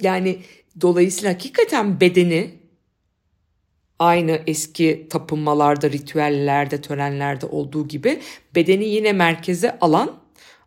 Yani 0.00 0.38
dolayısıyla 0.80 1.32
hakikaten 1.32 2.00
bedeni 2.00 2.50
aynı 3.98 4.40
eski 4.46 5.06
tapınmalarda, 5.10 5.90
ritüellerde, 5.90 6.80
törenlerde 6.80 7.46
olduğu 7.46 7.88
gibi 7.88 8.20
bedeni 8.54 8.84
yine 8.84 9.12
merkeze 9.12 9.78
alan 9.80 10.23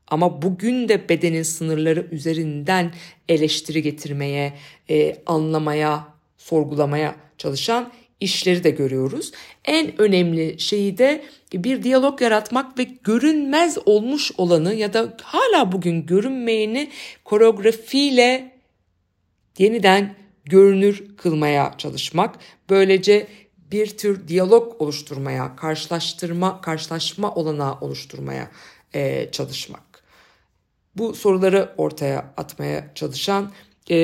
ama 0.07 0.41
bugün 0.41 0.89
de 0.89 1.09
bedenin 1.09 1.43
sınırları 1.43 2.07
üzerinden 2.11 2.93
eleştiri 3.29 3.81
getirmeye, 3.81 4.53
e, 4.89 5.15
anlamaya, 5.25 6.07
sorgulamaya 6.37 7.15
çalışan 7.37 7.91
işleri 8.19 8.63
de 8.63 8.69
görüyoruz. 8.69 9.31
En 9.65 10.01
önemli 10.01 10.59
şeyi 10.59 10.97
de 10.97 11.23
bir 11.53 11.83
diyalog 11.83 12.21
yaratmak 12.21 12.79
ve 12.79 12.83
görünmez 13.03 13.77
olmuş 13.85 14.31
olanı 14.37 14.73
ya 14.73 14.93
da 14.93 15.17
hala 15.23 15.71
bugün 15.71 16.05
görünmeyeni 16.05 16.91
koreografiyle 17.23 18.51
yeniden 19.57 20.15
görünür 20.45 21.03
kılmaya 21.17 21.75
çalışmak. 21.77 22.35
Böylece 22.69 23.27
bir 23.71 23.97
tür 23.97 24.27
diyalog 24.27 24.81
oluşturmaya, 24.81 25.55
karşılaştırma, 25.55 26.61
karşılaşma 26.61 27.35
olanağı 27.35 27.79
oluşturmaya 27.81 28.51
e, 28.93 29.31
çalışmak. 29.31 29.86
Bu 30.97 31.13
soruları 31.13 31.69
ortaya 31.77 32.33
atmaya 32.37 32.91
çalışan 32.95 33.51
e, 33.89 33.97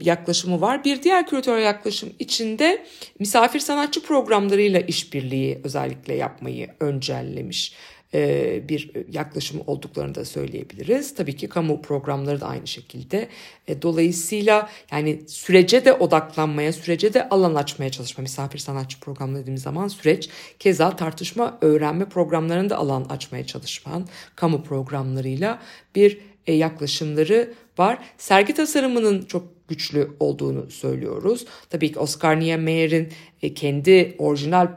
yaklaşımı 0.00 0.60
var. 0.60 0.84
Bir 0.84 1.02
diğer 1.02 1.26
küratör 1.26 1.58
yaklaşım 1.58 2.12
içinde 2.18 2.86
misafir 3.18 3.60
sanatçı 3.60 4.02
programlarıyla 4.02 4.80
işbirliği 4.80 5.60
özellikle 5.64 6.14
yapmayı 6.14 6.68
öncellemiş 6.80 7.74
e, 8.14 8.68
bir 8.68 8.90
yaklaşım 9.12 9.62
olduklarını 9.66 10.14
da 10.14 10.24
söyleyebiliriz. 10.24 11.14
Tabii 11.14 11.36
ki 11.36 11.48
kamu 11.48 11.82
programları 11.82 12.40
da 12.40 12.46
aynı 12.46 12.66
şekilde. 12.66 13.28
E, 13.68 13.82
dolayısıyla 13.82 14.68
yani 14.92 15.22
sürece 15.26 15.84
de 15.84 15.92
odaklanmaya, 15.92 16.72
sürece 16.72 17.14
de 17.14 17.28
alan 17.28 17.54
açmaya 17.54 17.90
çalışma. 17.90 18.22
Misafir 18.22 18.58
sanatçı 18.58 19.00
programları 19.00 19.42
dediğimiz 19.42 19.62
zaman 19.62 19.88
süreç. 19.88 20.28
Keza 20.58 20.96
tartışma, 20.96 21.58
öğrenme 21.60 22.04
programlarında 22.04 22.76
alan 22.76 23.04
açmaya 23.04 23.46
çalışman 23.46 24.08
kamu 24.36 24.62
programlarıyla 24.62 25.62
bir 25.94 26.18
yaklaşımları 26.52 27.54
var. 27.78 27.98
Sergi 28.18 28.54
tasarımının 28.54 29.22
çok 29.22 29.68
güçlü 29.68 30.10
olduğunu 30.20 30.70
söylüyoruz. 30.70 31.46
Tabii 31.70 31.92
ki 31.92 31.98
Oscar 31.98 32.40
Niemeyer'in 32.40 33.08
kendi 33.54 34.14
orijinal 34.18 34.68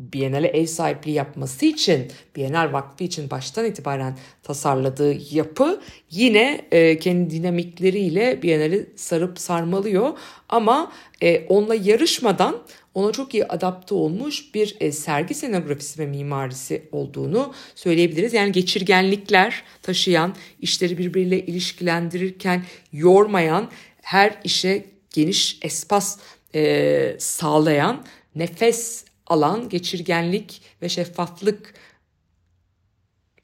Biennale 0.00 0.48
ev 0.48 0.66
sahipliği 0.66 1.12
yapması 1.12 1.66
için 1.66 2.12
Biennale 2.36 2.72
Vakfı 2.72 3.04
için 3.04 3.30
baştan 3.30 3.64
itibaren 3.64 4.18
tasarladığı 4.42 5.34
yapı 5.34 5.80
yine 6.10 6.60
e, 6.72 6.98
kendi 6.98 7.30
dinamikleriyle 7.30 8.42
Biennale'i 8.42 8.86
sarıp 8.96 9.38
sarmalıyor 9.38 10.18
ama 10.48 10.92
e, 11.20 11.46
onunla 11.46 11.74
yarışmadan 11.74 12.56
ona 12.94 13.12
çok 13.12 13.34
iyi 13.34 13.46
adapte 13.46 13.94
olmuş 13.94 14.54
bir 14.54 14.76
e, 14.80 14.92
sergi 14.92 15.34
scenografisi 15.34 15.98
ve 15.98 16.06
mimarisi 16.06 16.88
olduğunu 16.92 17.54
söyleyebiliriz. 17.74 18.34
Yani 18.34 18.52
geçirgenlikler 18.52 19.62
taşıyan, 19.82 20.34
işleri 20.60 20.98
birbiriyle 20.98 21.46
ilişkilendirirken 21.46 22.64
yormayan, 22.92 23.70
her 24.02 24.38
işe 24.44 24.86
geniş 25.10 25.58
espas 25.62 26.18
e, 26.54 27.16
sağlayan, 27.18 28.04
nefes 28.34 29.04
alan, 29.26 29.68
geçirgenlik 29.68 30.62
ve 30.82 30.88
şeffaflık 30.88 31.74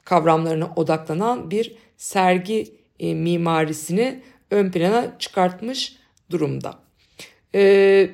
kavramlarına 0.04 0.72
odaklanan 0.76 1.50
bir 1.50 1.76
sergi 1.96 2.74
e, 2.98 3.14
mimarisini 3.14 4.22
ön 4.50 4.70
plana 4.70 5.18
çıkartmış 5.18 5.96
durumda. 6.30 6.78
Ee, 7.54 8.10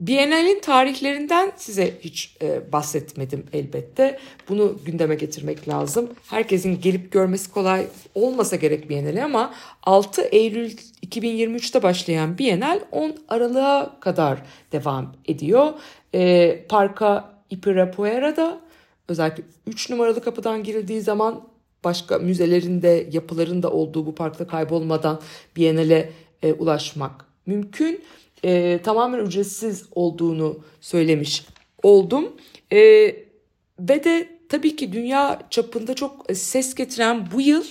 Biennale'in 0.00 0.60
tarihlerinden 0.60 1.52
size 1.56 1.94
hiç 2.00 2.36
e, 2.42 2.72
bahsetmedim 2.72 3.46
elbette. 3.52 4.18
Bunu 4.48 4.78
gündeme 4.84 5.14
getirmek 5.14 5.68
lazım. 5.68 6.10
Herkesin 6.30 6.80
gelip 6.80 7.12
görmesi 7.12 7.50
kolay 7.50 7.86
olmasa 8.14 8.56
gerek 8.56 8.90
Biennale 8.90 9.24
ama 9.24 9.54
6 9.82 10.22
Eylül 10.22 10.70
2023'te 11.06 11.82
başlayan 11.82 12.38
Biennale 12.38 12.80
10 12.92 13.16
Aralık'a 13.28 13.96
kadar 14.00 14.38
devam 14.72 15.12
ediyor. 15.28 15.72
E, 16.14 16.64
parka 16.68 17.34
Ipirapuera'da 17.50 18.60
özellikle 19.08 19.42
3 19.66 19.90
numaralı 19.90 20.22
kapıdan 20.22 20.62
girildiği 20.62 21.00
zaman 21.00 21.48
başka 21.84 22.18
müzelerin 22.18 22.82
de 22.82 23.08
yapıların 23.12 23.62
da 23.62 23.70
olduğu 23.70 24.06
bu 24.06 24.14
parkta 24.14 24.46
kaybolmadan 24.46 25.20
Biennale 25.56 26.12
e, 26.42 26.52
ulaşmak 26.52 27.26
mümkün. 27.46 28.04
E, 28.44 28.80
tamamen 28.82 29.18
ücretsiz 29.18 29.84
olduğunu 29.94 30.58
söylemiş 30.80 31.46
oldum. 31.82 32.32
E, 32.72 32.78
ve 33.80 34.04
de 34.04 34.28
tabii 34.48 34.76
ki 34.76 34.92
dünya 34.92 35.42
çapında 35.50 35.94
çok 35.94 36.26
ses 36.36 36.74
getiren 36.74 37.28
bu 37.32 37.40
yıl 37.40 37.64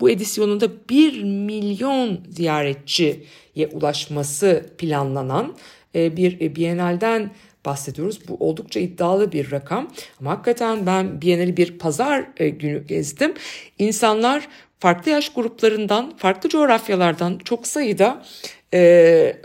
bu 0.00 0.10
edisyonunda 0.10 0.68
1 0.90 1.22
milyon 1.24 2.20
ziyaretçiye 2.28 3.68
ulaşması 3.72 4.66
planlanan 4.78 5.54
e, 5.94 6.16
bir 6.16 6.54
Biennale'den 6.56 7.30
bahsediyoruz. 7.64 8.28
Bu 8.28 8.36
oldukça 8.48 8.80
iddialı 8.80 9.32
bir 9.32 9.50
rakam. 9.50 9.88
Ama 10.20 10.30
hakikaten 10.30 10.86
ben 10.86 11.22
Biennale'i 11.22 11.56
bir 11.56 11.78
pazar 11.78 12.24
e, 12.36 12.48
günü 12.48 12.86
gezdim. 12.86 13.34
İnsanlar 13.78 14.48
farklı 14.78 15.10
yaş 15.10 15.32
gruplarından, 15.32 16.16
farklı 16.16 16.48
coğrafyalardan 16.48 17.38
çok 17.44 17.66
sayıda 17.66 18.24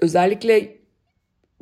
özellikle 0.02 0.84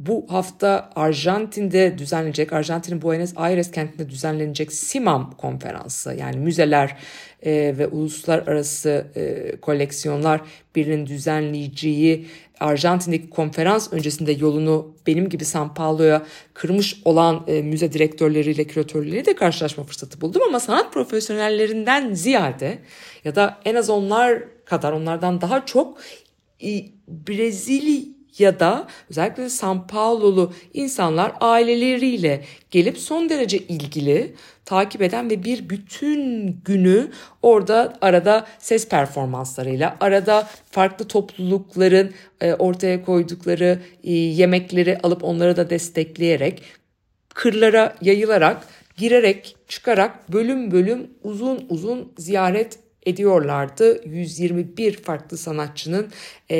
bu 0.08 0.26
hafta 0.30 0.89
Arjantin'de 0.95 1.97
düzenlenecek, 1.97 2.54
Arjantin'in 2.54 3.02
Buenos 3.02 3.34
Aires 3.36 3.71
kentinde 3.71 4.10
düzenlenecek 4.10 4.74
SIMAM 4.74 5.32
konferansı 5.38 6.13
yani 6.13 6.38
müzeler 6.38 6.97
e, 7.45 7.52
ve 7.78 7.88
uluslararası 7.88 9.06
e, 9.15 9.56
koleksiyonlar 9.62 10.41
birinin 10.76 11.06
düzenleyeceği 11.06 12.28
Arjantin'deki 12.60 13.30
konferans 13.30 13.93
öncesinde 13.93 14.32
yolunu 14.32 14.95
benim 15.08 15.30
gibi 15.30 15.45
San 15.45 15.74
Paulo'ya 15.74 16.21
kırmış 16.54 17.02
olan 17.06 17.43
e, 17.47 17.62
müze 17.62 17.93
direktörleriyle 17.93 18.63
küratörleriyle 18.63 19.26
de 19.26 19.36
karşılaşma 19.36 19.84
fırsatı 19.84 20.21
buldum. 20.21 20.41
Ama 20.47 20.60
sanat 20.60 20.93
profesyonellerinden 20.93 22.13
ziyade 22.13 22.80
ya 23.24 23.36
da 23.36 23.58
en 23.65 23.76
az 23.76 23.89
onlar 23.89 24.43
kadar 24.65 24.91
onlardan 24.91 25.41
daha 25.41 25.65
çok 25.65 25.97
e, 26.63 26.86
Brezilya 27.08 28.02
ya 28.38 28.60
da 28.60 28.88
özellikle 29.10 29.50
San 29.50 29.88
Paulo'lu 29.88 30.54
insanlar 30.74 31.34
aileleriyle 31.39 32.43
gelip 32.71 32.97
son 32.97 33.30
derece 33.30 33.58
ilgili, 33.58 34.36
takip 34.65 35.02
eden 35.02 35.30
ve 35.30 35.43
bir 35.43 35.69
bütün 35.69 36.47
günü 36.65 37.12
orada 37.41 37.93
arada 38.02 38.47
ses 38.60 38.89
performanslarıyla, 38.89 39.97
arada 40.00 40.47
farklı 40.71 41.08
toplulukların 41.08 42.12
e, 42.41 42.54
ortaya 42.54 43.06
koydukları 43.06 43.80
e, 44.04 44.13
yemekleri 44.13 44.97
alıp 45.04 45.24
onları 45.24 45.58
da 45.58 45.69
destekleyerek, 45.69 46.63
kırlara 47.34 47.95
yayılarak, 48.02 48.67
girerek, 48.97 49.56
çıkarak 49.67 50.34
bölüm 50.34 50.71
bölüm 50.71 51.10
uzun 51.24 51.65
uzun 51.69 52.13
ziyaret 52.17 52.80
ediyorlardı. 53.06 54.02
121 54.06 54.94
farklı 54.94 55.38
sanatçının 55.38 56.12
e, 56.50 56.58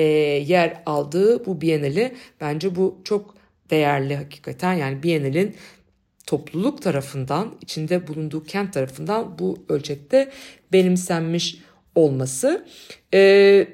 yer 0.48 0.84
aldığı 0.86 1.46
bu 1.46 1.62
Biennale 1.62 2.16
bence 2.42 2.76
bu 2.76 3.02
çok 3.04 3.36
değerli 3.70 4.16
hakikaten. 4.16 4.74
Yani 4.74 5.04
Biennale'in 5.04 5.56
topluluk 6.28 6.82
tarafından, 6.82 7.56
içinde 7.62 8.08
bulunduğu 8.08 8.44
kent 8.44 8.74
tarafından 8.74 9.40
bu 9.40 9.58
ölçekte 9.70 10.32
benimsenmiş 10.74 11.58
olması. 11.96 12.66
Ee, 13.14 13.68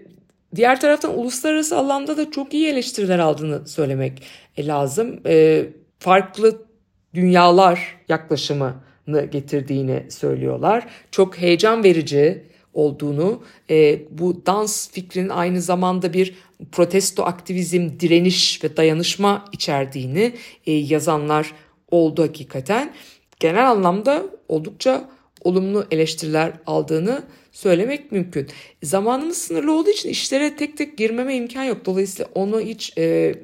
diğer 0.56 0.82
taraftan 0.82 1.20
uluslararası 1.20 1.78
alanda 1.78 2.18
da 2.18 2.32
çok 2.32 2.54
iyi 2.54 2.68
eleştiriler 2.68 3.20
aldığını 3.20 3.68
söylemek 3.68 4.24
lazım. 4.60 5.20
Ee, 5.26 5.66
farklı 6.00 6.66
dünyalar 7.14 7.98
yaklaşımını 8.10 9.26
getirdiğini 9.32 10.12
söylüyorlar. 10.12 10.88
Çok 11.12 11.38
heyecan 11.38 11.84
verici, 11.84 12.44
olduğunu, 12.78 13.44
e, 13.70 14.00
bu 14.12 14.46
dans 14.46 14.92
fikrinin 14.92 15.30
aynı 15.30 15.62
zamanda 15.62 16.14
bir 16.14 16.36
protesto 16.72 17.24
aktivizm, 17.24 17.90
direniş 18.00 18.64
ve 18.64 18.78
dayanışma 18.78 19.46
içerdiğini 19.52 20.34
e, 20.66 20.72
yazanlar 20.72 21.54
oldu 21.92 22.24
hakikaten. 22.24 22.94
Genel 23.40 23.72
anlamda 23.72 24.24
oldukça 24.48 25.10
olumlu 25.44 25.86
eleştiriler 25.92 26.54
aldığını 26.66 27.24
söylemek 27.52 28.12
mümkün. 28.12 28.48
Zamanımız 28.84 29.38
sınırlı 29.38 29.74
olduğu 29.80 29.90
için 29.90 30.10
işlere 30.10 30.56
tek 30.56 30.78
tek 30.78 30.98
girmeme 30.98 31.36
imkan 31.36 31.64
yok. 31.64 31.86
Dolayısıyla 31.86 32.32
onu 32.36 32.60
hiç 32.60 32.98
e, 32.98 33.36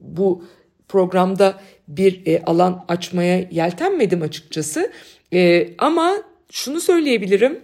bu 0.00 0.44
programda 0.88 1.60
bir 1.88 2.26
e, 2.26 2.42
alan 2.42 2.84
açmaya 2.88 3.48
yeltenmedim 3.50 4.22
açıkçası. 4.22 4.92
E, 5.32 5.68
ama 5.78 6.16
şunu 6.50 6.80
söyleyebilirim. 6.80 7.60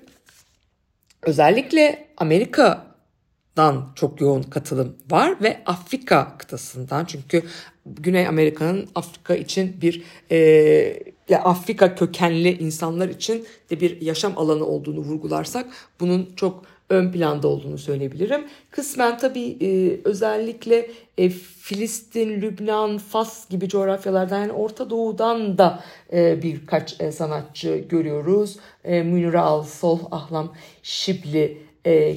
Özellikle 1.23 2.09
Amerika'dan 2.17 3.93
çok 3.95 4.21
yoğun 4.21 4.43
katılım 4.43 4.97
var 5.11 5.43
ve 5.43 5.63
Afrika 5.67 6.39
kıtasından. 6.39 7.05
Çünkü 7.05 7.43
Güney 7.87 8.27
Amerika'nın 8.29 8.89
Afrika 8.95 9.35
için 9.35 9.81
bir 9.81 10.03
e, 10.31 11.37
Afrika 11.37 11.95
kökenli 11.95 12.59
insanlar 12.59 13.09
için 13.09 13.47
de 13.71 13.81
bir 13.81 14.01
yaşam 14.01 14.39
alanı 14.39 14.65
olduğunu 14.65 15.01
vurgularsak 15.01 15.67
bunun 16.01 16.33
çok 16.37 16.65
ön 16.91 17.13
planda 17.13 17.49
olduğunu 17.49 17.79
söyleyebilirim. 17.79 18.45
Kısmen 18.71 19.19
tabii 19.19 19.57
e, 19.61 20.01
özellikle 20.05 20.91
e, 21.19 21.29
Filistin, 21.31 22.41
Lübnan, 22.41 22.99
Fas 22.99 23.49
gibi 23.49 23.69
coğrafyalardan 23.69 24.39
yani 24.39 24.53
Orta 24.53 24.91
Doğu'dan 24.91 25.59
da 25.59 25.81
e, 26.13 26.43
birkaç 26.43 27.01
e, 27.01 27.13
sanatçı 27.13 27.85
görüyoruz. 27.89 28.57
E, 28.85 29.03
Münir 29.03 29.35
Al, 29.35 29.63
Sol 29.63 29.99
Ahlam, 30.11 30.55
Şibli 30.83 31.69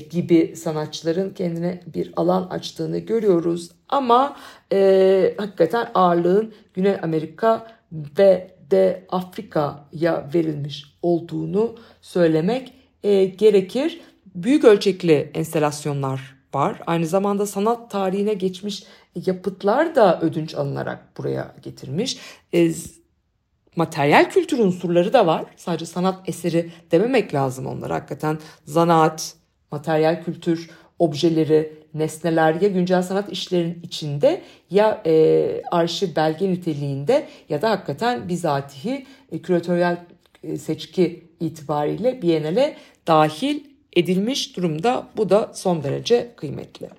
gibi 0.10 0.56
sanatçıların 0.56 1.30
kendine 1.30 1.82
bir 1.94 2.14
alan 2.16 2.48
açtığını 2.48 2.98
görüyoruz. 2.98 3.72
Ama 3.90 4.38
e, 4.72 5.34
hakikaten 5.38 5.88
ağırlığın 5.94 6.54
Güney 6.74 6.96
Amerika 7.02 7.68
ve 7.92 8.52
de 8.72 9.06
Afrika'ya 9.10 10.30
verilmiş 10.34 10.94
olduğunu 11.02 11.76
söylemek 12.02 12.74
e, 13.04 13.26
gerekir 13.26 14.02
büyük 14.36 14.64
ölçekli 14.64 15.32
enstelasyonlar 15.34 16.36
var. 16.54 16.82
Aynı 16.88 17.06
zamanda 17.06 17.46
sanat 17.46 17.92
tarihine 17.92 18.34
geçmiş 18.34 18.84
yapıtlar 19.16 19.96
da 19.96 20.20
ödünç 20.22 20.56
alınarak 20.56 21.18
buraya 21.18 21.56
getirmiş. 21.62 22.18
E, 22.54 22.72
materyal 23.76 24.30
kültür 24.30 24.60
unsurları 24.60 25.14
da 25.14 25.28
var. 25.28 25.46
Sadece 25.56 25.86
sanat 25.86 26.30
eseri 26.30 26.72
dememek 26.92 27.34
lazım 27.34 27.66
onlara. 27.66 27.96
Hakikaten 27.96 28.40
zanaat, 28.66 29.36
materyal 29.72 30.24
kültür 30.24 30.70
objeleri, 31.00 31.82
nesneler 31.94 32.62
ya 32.62 32.70
güncel 32.70 33.04
sanat 33.04 33.30
işlerinin 33.32 33.80
içinde 33.84 34.42
ya 34.70 35.02
e, 35.06 35.62
arşiv 35.72 36.16
belge 36.16 36.52
niteliğinde 36.52 37.28
ya 37.50 37.62
da 37.62 37.70
hakikaten 37.70 38.30
bizatihi 38.30 39.06
e, 39.32 39.40
küratöryel 39.40 39.98
e, 40.44 40.58
seçki 40.58 41.24
itibariyle 41.40 42.22
Biennale 42.22 42.78
dahil 43.08 43.71
edilmiş 43.96 44.58
durumda. 44.58 45.08
Bu 45.18 45.30
da 45.30 45.52
son 45.54 45.84
derece 45.84 46.32
kıymetli. 46.38 46.90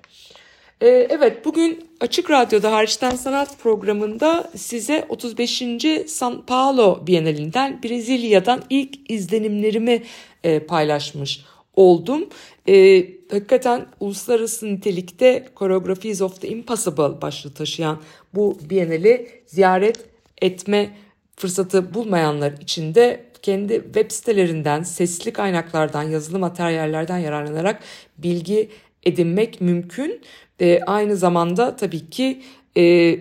Ee, 0.81 1.07
evet 1.09 1.45
bugün 1.45 1.87
Açık 1.99 2.31
Radyo'da 2.31 2.71
Hariçten 2.71 3.15
Sanat 3.15 3.59
programında 3.59 4.51
size 4.55 5.05
35. 5.09 5.63
San 6.07 6.45
Paulo 6.45 7.07
Bienalinden 7.07 7.83
Brezilya'dan 7.83 8.63
ilk 8.69 9.11
izlenimlerimi 9.11 10.03
e, 10.43 10.59
paylaşmış 10.59 11.41
oldum. 11.75 12.29
E, 12.67 13.05
hakikaten 13.31 13.85
uluslararası 13.99 14.75
nitelikte 14.75 15.45
Choreographies 15.59 16.21
of 16.21 16.41
the 16.41 16.47
Impossible 16.47 17.21
başlığı 17.21 17.53
taşıyan 17.53 18.01
bu 18.33 18.57
Bienali 18.69 19.29
ziyaret 19.45 19.99
etme 20.41 20.97
fırsatı 21.35 21.93
bulmayanlar 21.93 22.51
için 22.51 22.95
de 22.95 23.25
kendi 23.43 23.73
web 23.73 24.11
sitelerinden, 24.11 24.83
sesli 24.83 25.33
kaynaklardan, 25.33 26.03
yazılı 26.03 26.39
materyallerden 26.39 27.17
yararlanarak 27.17 27.83
bilgi 28.17 28.69
edinmek 29.03 29.61
mümkün. 29.61 30.21
E, 30.61 30.79
aynı 30.81 31.17
zamanda 31.17 31.75
tabii 31.75 32.09
ki 32.09 32.41
e, 32.77 33.19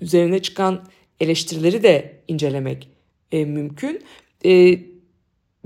üzerine 0.00 0.42
çıkan 0.42 0.84
eleştirileri 1.20 1.82
de 1.82 2.20
incelemek 2.28 2.88
e, 3.32 3.44
mümkün. 3.44 4.02
E, 4.44 4.78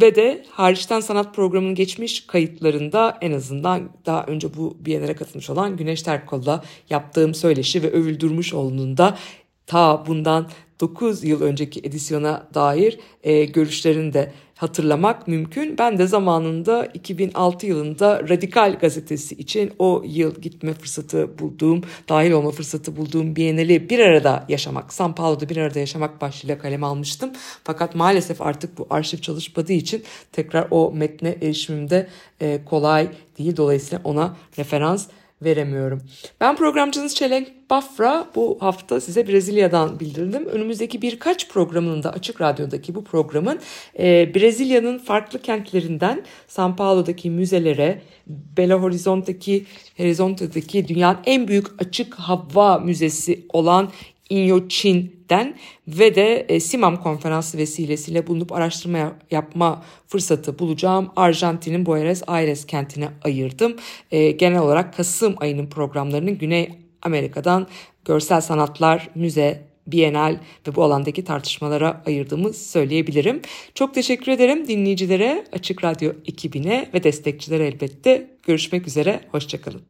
ve 0.01 0.15
de 0.15 0.45
hariçten 0.51 1.01
sanat 1.01 1.35
programının 1.35 1.75
geçmiş 1.75 2.27
kayıtlarında 2.27 3.19
en 3.21 3.33
azından 3.33 3.91
daha 4.07 4.25
önce 4.25 4.55
bu 4.55 4.77
bir 4.81 4.93
yerlere 4.93 5.15
katılmış 5.15 5.51
olan 5.51 5.77
Güneş 5.77 6.03
Terkol'la 6.03 6.65
yaptığım 6.91 7.35
söyleşi 7.35 7.83
ve 7.83 7.91
övüldürmüş 7.91 8.55
olduğunda 8.55 9.19
ta 9.67 10.07
bundan 10.07 10.51
9 10.85 11.25
yıl 11.25 11.43
önceki 11.43 11.81
edisyona 11.81 12.49
dair 12.55 12.99
e, 13.23 13.45
görüşlerini 13.45 14.13
de 14.13 14.33
hatırlamak 14.55 15.29
mümkün. 15.29 15.79
Ben 15.79 15.99
de 15.99 16.07
zamanında 16.07 16.87
2006 16.87 17.67
yılında 17.67 18.29
Radikal 18.29 18.79
gazetesi 18.81 19.35
için 19.35 19.73
o 19.79 20.03
yıl 20.07 20.35
gitme 20.41 20.75
fırsatı 20.75 21.39
bulduğum, 21.39 21.83
dahil 22.09 22.31
olma 22.31 22.51
fırsatı 22.51 22.97
bulduğum 22.97 23.37
Biennale'i 23.37 23.91
bir 23.91 23.99
arada 23.99 24.45
yaşamak, 24.49 24.93
San 24.93 25.15
Paulo'da 25.15 25.49
bir 25.49 25.57
arada 25.57 25.79
yaşamak 25.79 26.21
başlığıyla 26.21 26.59
kaleme 26.59 26.87
almıştım. 26.87 27.31
Fakat 27.65 27.95
maalesef 27.95 28.43
artık 28.43 28.79
bu 28.79 28.87
arşiv 28.91 29.19
çalışmadığı 29.19 29.73
için 29.73 30.03
tekrar 30.33 30.69
o 30.71 30.93
metne 30.93 31.37
erişimimde 31.43 32.09
e, 32.41 32.61
kolay 32.65 33.09
değil. 33.39 33.57
Dolayısıyla 33.57 34.01
ona 34.05 34.37
referans 34.59 35.07
veremiyorum. 35.45 36.03
Ben 36.41 36.57
programcınız 36.57 37.15
Çelenk 37.15 37.71
Bafra 37.71 38.27
bu 38.35 38.57
hafta 38.61 39.01
size 39.01 39.29
Brezilya'dan 39.29 40.01
bildirdim. 40.01 40.47
Önümüzdeki 40.47 41.03
birkaç 41.03 41.49
programının 41.49 42.03
da 42.03 42.13
Açık 42.13 42.41
Radyo'daki 42.41 42.95
bu 42.95 43.05
programın 43.05 43.61
e, 43.99 44.35
Brezilya'nın 44.35 44.99
farklı 44.99 45.43
kentlerinden 45.43 46.23
São 46.49 46.77
Paulo'daki 46.77 47.31
müzelere, 47.31 48.03
Belo 48.27 48.81
Horizonte'daki 48.81 49.65
Horizonte'deki 49.97 50.89
dünyanın 50.89 51.19
en 51.27 51.49
büyük 51.49 51.67
açık 51.83 52.15
hava 52.15 52.79
müzesi 52.79 53.47
olan 53.53 53.91
Inyoçin'den 54.31 55.57
ve 55.89 56.15
de 56.15 56.47
e, 56.49 56.61
Simam 56.61 57.03
konferansı 57.03 57.59
vesilesiyle 57.59 58.27
bulunup 58.27 58.53
araştırma 58.53 59.13
yapma 59.31 59.83
fırsatı 60.07 60.59
bulacağım. 60.59 61.11
Arjantin'in 61.17 61.87
Buenos 61.87 62.23
Aires 62.27 62.67
kentine 62.67 63.09
ayırdım. 63.25 63.77
E, 64.11 64.31
genel 64.31 64.59
olarak 64.59 64.97
Kasım 64.97 65.35
ayının 65.39 65.67
programlarını 65.67 66.31
Güney 66.31 66.71
Amerika'dan 67.03 67.67
görsel 68.05 68.41
sanatlar, 68.41 69.11
müze, 69.15 69.75
Bienal 69.87 70.39
ve 70.69 70.75
bu 70.75 70.83
alandaki 70.83 71.25
tartışmalara 71.25 72.03
ayırdığımı 72.07 72.53
söyleyebilirim. 72.53 73.43
Çok 73.75 73.95
teşekkür 73.95 74.33
ederim 74.33 74.69
dinleyicilere, 74.69 75.45
Açık 75.53 75.85
Radyo 75.85 76.13
ekibine 76.27 76.91
ve 76.95 77.05
destekçilere 77.05 77.67
elbette. 77.67 78.31
Görüşmek 78.43 78.87
üzere, 78.87 79.21
hoşçakalın. 79.31 79.83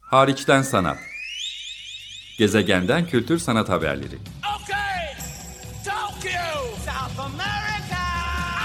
Hariçten 0.00 0.62
sanat. 0.62 1.15
Gezegenden 2.38 3.06
kültür 3.06 3.38
sanat 3.38 3.68
haberleri. 3.68 4.18
Okay, 4.62 5.14
Tokyo, 5.84 6.76
South 6.84 7.18
America, 7.20 8.02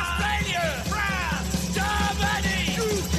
Australia, 0.02 0.62
France, 0.90 1.74
Germany, 1.74 2.78
UK. 2.78 3.18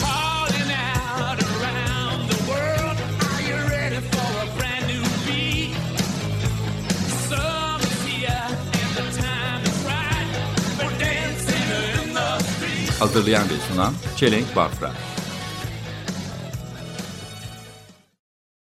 Calling 0.00 0.70
out 0.70 1.42
around 1.42 2.30
the 2.30 2.40
world, 2.50 2.98
are 3.28 3.42
you 3.42 3.56
ready 3.70 4.00
for 4.12 4.30
a 4.42 4.58
brand 4.58 4.86
new 4.86 5.02
beat? 5.26 5.74
Summer's 7.28 8.02
here 8.06 8.46
and 8.78 8.92
the 8.96 9.06
time 9.22 9.62
is 9.64 9.78
right 9.84 10.28
for 10.78 10.90
dancing 10.98 11.68
in 12.08 12.14
the 12.14 12.38
street. 12.38 13.00
Hazırlayan 13.00 13.44
ve 13.50 13.54
sunan 13.68 13.94
Çelenk 14.16 14.56
Bafra. 14.56 14.92